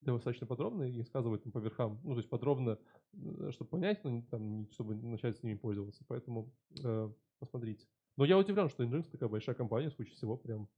[0.02, 2.78] достаточно подробно и рассказывает там по верхам, ну, то есть подробно,
[3.14, 6.04] э, чтобы понять, но не- там, не- чтобы начать с ними пользоваться.
[6.08, 6.52] Поэтому
[6.84, 7.88] э, посмотрите.
[8.18, 10.70] Но я удивлен, что Nginx такая большая компания, в случае всего прям,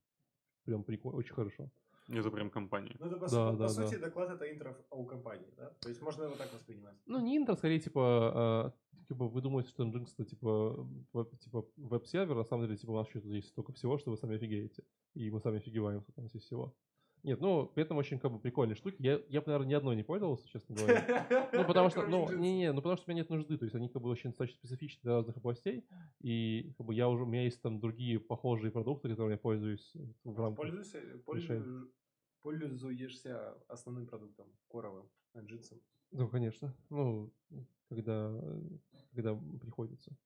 [0.64, 1.70] прям прикольно, очень хорошо.
[2.08, 2.96] Это прям компания.
[2.98, 4.06] Ну, это по, Да, по да, сути да.
[4.06, 5.70] доклад это интро о компании, да?
[5.80, 6.96] То есть можно его так воспринимать.
[7.06, 11.66] Ну, не интро, скорее, типа, э, типа вы думаете, что Nginx это типа, веб, типа
[11.76, 14.36] веб-сервер, на самом деле, типа, у нас еще тут есть столько всего, что вы сами
[14.36, 14.84] офигеете.
[15.14, 16.74] И мы сами офигеваем, сколько у нас есть всего.
[17.22, 18.96] Нет, ну, при этом очень, как бы, прикольные штуки.
[18.98, 21.48] Я, я бы, наверное, ни одной не пользовался, честно говоря.
[21.52, 23.74] Ну, потому что, ну, не, не, ну, потому что у меня нет нужды, то есть
[23.74, 25.84] они как бы очень достаточно специфичны для разных областей,
[26.20, 29.92] и как бы я уже, у меня есть там другие похожие продукты, которыми я пользуюсь
[30.24, 30.64] в рамках.
[30.64, 31.88] Пользуйся, пользуешься,
[32.42, 35.80] пользуешься основным продуктом, коровым, джинсом.
[36.10, 37.32] Ну, конечно, ну,
[37.88, 38.40] когда,
[39.12, 40.16] когда приходится.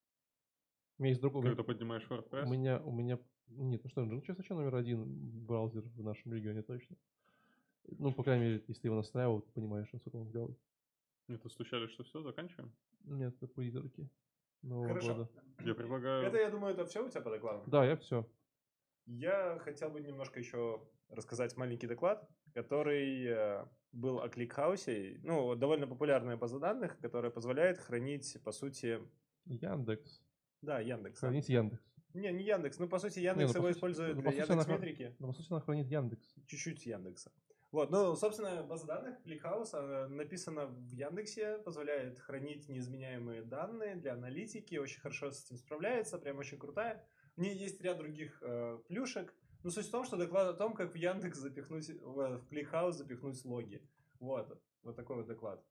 [0.97, 4.21] У меня есть другой, Когда поднимаешь у WordPress, меня, у меня, нет, ну что, Nginx
[4.21, 5.03] сейчас вообще номер один
[5.45, 6.95] браузер в нашем регионе точно.
[7.85, 10.55] Ну, по крайней мере, если ты его настраивал, ты понимаешь, насколько он клевый.
[11.27, 12.73] это стучали, что все, заканчиваем?
[13.03, 14.09] Нет, это призраки.
[14.61, 15.13] Нового Хорошо.
[15.13, 15.29] года.
[15.59, 16.25] Я предлагаю...
[16.25, 17.69] Это, я думаю, это все у тебя по докладу?
[17.69, 18.25] Да, я все.
[19.05, 25.19] Я хотел бы немножко еще рассказать маленький доклад, который э, был о кликхаусе.
[25.23, 29.01] Ну, довольно популярная база данных, которая позволяет хранить, по сути,
[29.45, 30.21] Яндекс.
[30.61, 31.19] да, Яндекс.
[31.19, 31.83] Хранить Яндекс.
[32.13, 32.79] Не, не Яндекс.
[32.79, 35.15] Ну, по сути, Яндекс ну, по его сути- использует ну, для она Яндекс метрики.
[35.19, 36.35] Но, по сути, она хранит Яндекс.
[36.47, 37.31] Чуть-чуть Яндекса.
[37.71, 44.13] Вот, ну, собственно, база данных ClickHouse она написана в Яндексе, позволяет хранить неизменяемые данные для
[44.13, 47.03] аналитики, очень хорошо с этим справляется, прям очень крутая.
[47.35, 49.33] В ней есть ряд других э, плюшек.
[49.63, 52.91] Но суть в том, что доклад о том, как в Яндекс запихнуть, в, в ClickHouse
[52.91, 53.81] запихнуть логи.
[54.19, 55.65] Вот, вот такой вот доклад.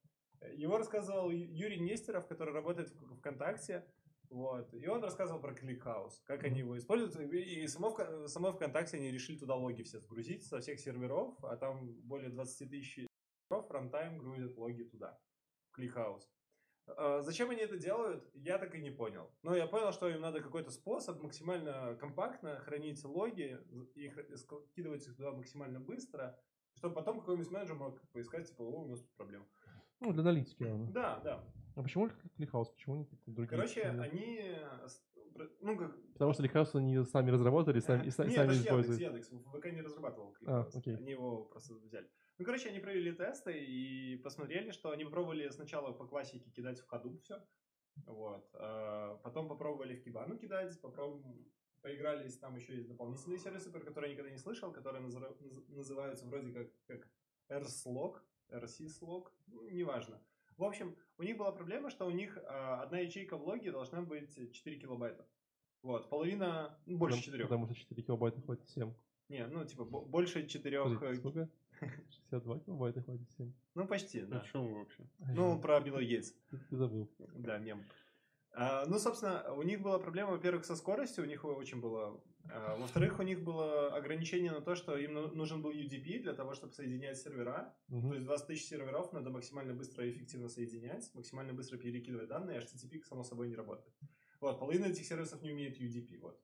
[0.54, 3.86] Его рассказывал Юрий Нестеров, который работает в ВКонтакте.
[4.32, 4.72] Вот.
[4.72, 7.14] И он рассказывал про ClickHouse, как они его используют.
[7.32, 11.56] И само, Вка- само ВКонтакте они решили туда логи все сгрузить со всех серверов, а
[11.58, 15.20] там более 20 тысяч серверов, рантайм грузят логи туда,
[15.70, 16.22] в ClickHouse.
[16.86, 19.30] А, Зачем они это делают, я так и не понял.
[19.42, 23.58] Но я понял, что им надо какой-то способ максимально компактно хранить логи
[23.94, 26.40] и скидывать их туда максимально быстро,
[26.78, 29.46] чтобы потом какой-нибудь менеджер мог поискать, типа, о, у нас тут проблема.
[30.00, 30.90] Ну, для аналитики, наверное.
[30.90, 31.44] Да, да.
[31.74, 32.68] А почему ClickHouse?
[32.70, 33.48] Почему не какие-то другие?
[33.58, 34.56] Короче, они,
[35.60, 35.96] ну, как...
[36.12, 39.00] Потому что ClickHouse они сами разработали сами, и са- Нет, сами это используют.
[39.00, 39.50] Яндекс, Яндекс.
[39.58, 40.96] ВК не разрабатывал А, окей.
[40.96, 42.10] Они его просто взяли.
[42.38, 46.86] Ну, короче, они провели тесты и посмотрели, что они попробовали сначала по классике кидать в
[46.86, 47.42] ходу все.
[48.06, 48.48] Вот.
[48.54, 51.46] а Потом попробовали в Кибану кидать, попробовали
[51.82, 55.64] поигрались, там еще есть дополнительные сервисы, про которые я никогда не слышал, которые назра- наз-
[55.74, 57.08] называются вроде как, как
[57.50, 58.20] RSlog,
[58.50, 60.22] RSSlog, ну, неважно.
[60.56, 64.02] В общем, у них была проблема, что у них а, одна ячейка в логе должна
[64.02, 65.26] быть 4 килобайта.
[65.82, 67.44] Вот, половина, ну, больше Потому- 4.
[67.44, 68.92] Потому что 4 килобайта хватит 7.
[69.28, 70.82] Не, ну, типа, бо- больше 4...
[70.84, 71.48] Подожди, сколько?
[72.30, 73.52] 62 килобайта хватит 7.
[73.74, 74.40] Ну, почти, О да.
[74.52, 75.04] чем вы вообще?
[75.18, 76.34] Ну, про Билла Гейтса.
[76.50, 77.10] Ты, ты забыл.
[77.18, 77.82] Да, мем.
[78.54, 82.22] А, ну, собственно, у них была проблема, во-первых, со скоростью, у них очень было...
[82.50, 86.34] а, во-вторых, у них было ограничение на то, что им ну- нужен был UDP для
[86.34, 87.74] того, чтобы соединять сервера.
[87.88, 88.08] Мгм.
[88.08, 92.60] То есть 20 тысяч серверов надо максимально быстро и эффективно соединять, максимально быстро перекидывать данные,
[92.60, 93.94] HTTP, само собой, не работает.
[94.40, 96.40] Вот, половина этих сервисов не умеет UDP, вот.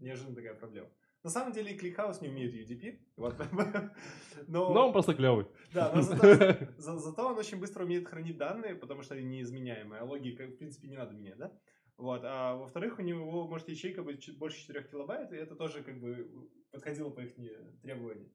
[0.00, 0.88] Неожиданно такая проблема.
[1.24, 3.34] На самом деле, ClickHouse не умеет UDP, вот.
[4.46, 4.72] но...
[4.72, 5.46] Но он просто клевый.
[5.74, 10.00] Да, но зато, за- зато он очень быстро умеет хранить данные, потому что они неизменяемые,
[10.00, 11.52] а логи, как, в принципе, не надо менять, да?
[11.98, 15.82] Вот, а во-вторых, у него может ячейка быть чуть больше 4 килобайт, и это тоже
[15.82, 17.34] как бы подходило по их
[17.82, 18.32] требованиям.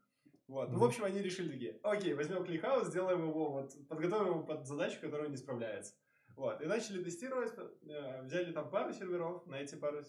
[0.47, 0.69] Вот.
[0.69, 4.67] Ну, в общем, они решили такие, окей, возьмем ClickHouse, сделаем его, вот, подготовим его под
[4.67, 5.95] задачу, которая не справляется.
[6.35, 10.01] Вот, и начали тестировать, э, взяли там пару серверов, на эти пару...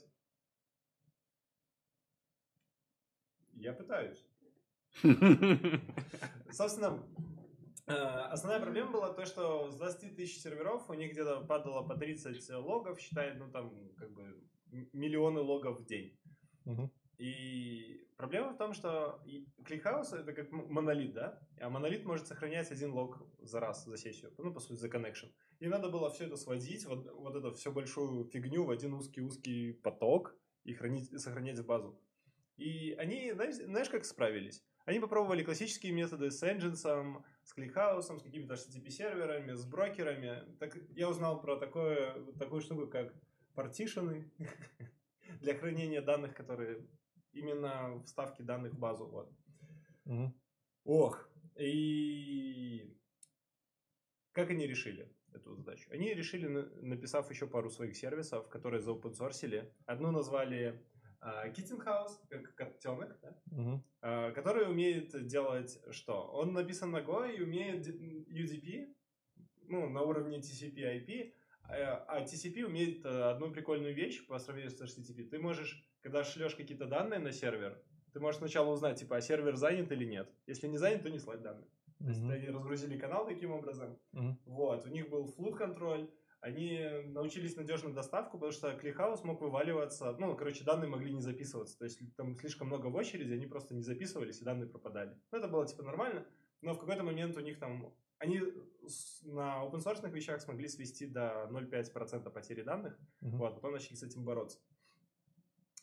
[3.52, 4.26] Я пытаюсь.
[6.50, 7.00] Собственно,
[7.86, 12.50] основная проблема была то, что с 20 тысяч серверов у них где-то падало по 30
[12.54, 14.42] логов, считай, ну там как бы
[14.92, 16.18] миллионы логов в день.
[16.64, 16.90] Мгм.
[17.18, 19.22] И проблема в том, что
[19.58, 21.40] ClickHouse это как монолит, да?
[21.60, 24.32] А монолит может сохранять один лог за раз, за сессию.
[24.38, 25.32] Ну, по сути, за connection.
[25.60, 29.72] И надо было все это сводить, вот, вот эту всю большую фигню в один узкий-узкий
[29.72, 32.00] поток и хранить, сохранять в базу.
[32.56, 34.64] И они, знаешь, знаешь, как справились?
[34.84, 36.76] Они попробовали классические методы с Engines,
[37.42, 40.56] с ClickHouse, с какими-то HTTP-серверами, с брокерами.
[40.58, 43.14] Так я узнал про такое, такую штуку, как
[43.54, 44.30] партишены
[45.40, 46.86] для хранения данных, которые
[47.32, 49.06] именно вставки данных в базу.
[49.06, 49.32] Вот.
[50.04, 50.34] Мгм.
[50.84, 52.94] Ох, и
[54.32, 55.88] как они решили эту задачу?
[55.90, 59.72] Они решили, на- написав еще пару своих сервисов, которые заопенсорсили.
[59.86, 60.84] Одну назвали
[61.24, 63.34] а, House, как котенок, да?
[63.46, 63.82] Мгм.
[64.02, 66.30] а, который умеет делать что?
[66.32, 68.94] Он написан на Go и умеет UDP,
[69.62, 71.32] ну, на уровне TCP IP,
[71.66, 75.30] а а TCP умеет э, одну прикольную вещь по сравнению с HTTP.
[75.30, 79.56] Ты можешь, когда шлешь какие-то данные на сервер, ты можешь сначала узнать, типа, а сервер
[79.56, 80.30] занят или нет.
[80.46, 81.70] Если не занят, то не слать данные.
[82.00, 83.98] То есть они разгрузили канал таким образом.
[84.12, 84.38] Мгм.
[84.44, 86.10] Вот, у них был флут контроль,
[86.44, 91.78] они научились надежно доставку, потому что ClickHouse мог вываливаться, ну, короче, данные могли не записываться,
[91.78, 95.18] то есть там слишком много в очереди, они просто не записывались, и данные пропадали.
[95.32, 96.26] Ну, это было, типа, нормально,
[96.60, 98.40] но в какой-то момент у них там, они
[99.22, 103.38] на open source вещах смогли свести до 0,5% потери данных, Мгм.
[103.38, 104.58] вот, потом начали с этим бороться.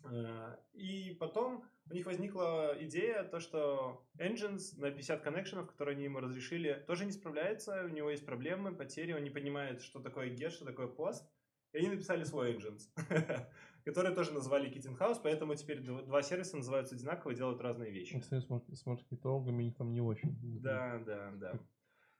[0.06, 6.06] Э, И потом у них возникла идея, то, что Nginx на 50 коннекшенов, которые они
[6.06, 10.30] ему разрешили, тоже не справляется, у него есть проблемы, потери, он не понимает, что такое
[10.30, 11.24] get, что такое post.
[11.74, 12.82] И они написали свой Nginx,
[13.86, 17.91] который тоже назвали Kitten House, поэтому теперь дв- два сервиса называются одинаково и делают разные
[17.91, 18.20] вещи.
[18.20, 20.38] С мар- с маркетологами у них там не очень.
[20.62, 21.60] Да, да, да.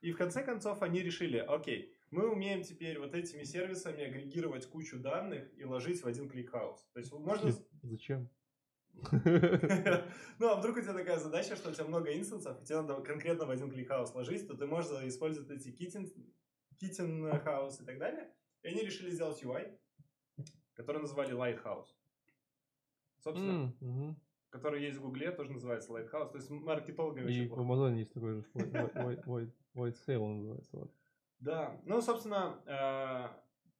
[0.00, 4.98] И в конце концов они решили, окей, мы умеем теперь вот этими сервисами агрегировать кучу
[5.00, 6.86] данных и ложить в один ClickHouse.
[6.92, 7.50] То есть можно...
[7.82, 8.28] Зачем?
[10.38, 13.00] Ну, а вдруг у тебя такая задача, что у тебя много инстансов, и тебе надо
[13.00, 16.06] конкретно в один ClickHouse ложить, то ты можешь использовать эти kitten
[16.80, 18.30] house и так далее.
[18.62, 19.74] И они решили сделать UI,
[20.74, 21.88] который назвали Lighthouse.
[23.20, 23.74] Собственно,
[24.50, 26.30] который есть в Гугле, тоже называется Lighthouse.
[26.30, 27.58] То есть маркетологами очень И в.
[27.58, 30.76] Амазоне есть такой же Lightsail он называется.
[30.76, 30.92] Вот.
[31.42, 33.28] Да, ну, собственно, э,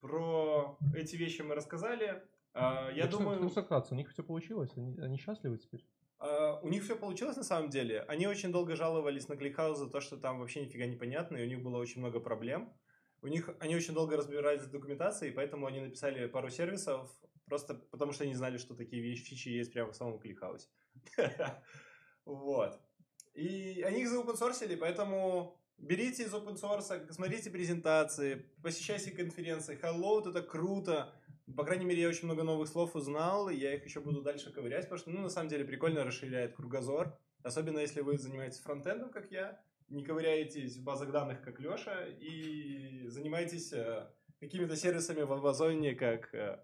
[0.01, 2.23] про эти вещи мы рассказали.
[2.55, 5.87] Э, Я Так думаю, что вкратце, у них все получилось, они, они счастливы теперь.
[6.21, 8.01] э, у них все получилось на самом деле.
[8.09, 11.49] Они очень долго жаловались на ClickHouse за то, что там вообще нифига непонятно, и у
[11.49, 12.73] них было очень много проблем.
[13.23, 17.09] У них, они очень долго разбирались в документации, поэтому они написали пару сервисов,
[17.47, 20.67] просто потому что они знали, что такие вещи, фичи есть прямо в самом ClickHouse.
[22.25, 22.81] Вот.
[23.35, 29.79] И они их заопенсорсили, поэтому берите из open source, смотрите презентации, посещайте конференции.
[29.83, 31.13] Hello, это круто.
[31.57, 34.53] По крайней мере, я очень много новых слов узнал, и я их еще буду дальше
[34.53, 37.19] ковырять, потому что, ну, на самом деле, прикольно расширяет кругозор.
[37.43, 43.09] Особенно, если вы занимаетесь фронтендом, как я, не ковыряетесь в базах данных, как Леша, и
[43.09, 44.09] занимаетесь э,
[44.41, 46.61] какими-то сервисами в Амазоне, как э,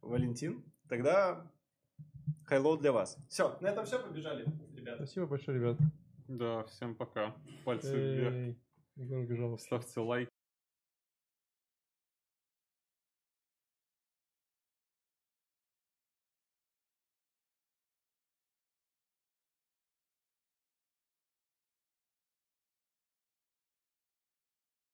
[0.00, 1.50] Валентин, тогда
[2.48, 3.18] hello для вас.
[3.28, 5.04] Все, на этом все, побежали, ребята.
[5.04, 5.78] Спасибо большое, ребят.
[6.28, 7.34] Да, всем пока.
[7.64, 9.60] Пальцы вверх.
[9.60, 10.37] Ставьте лайки.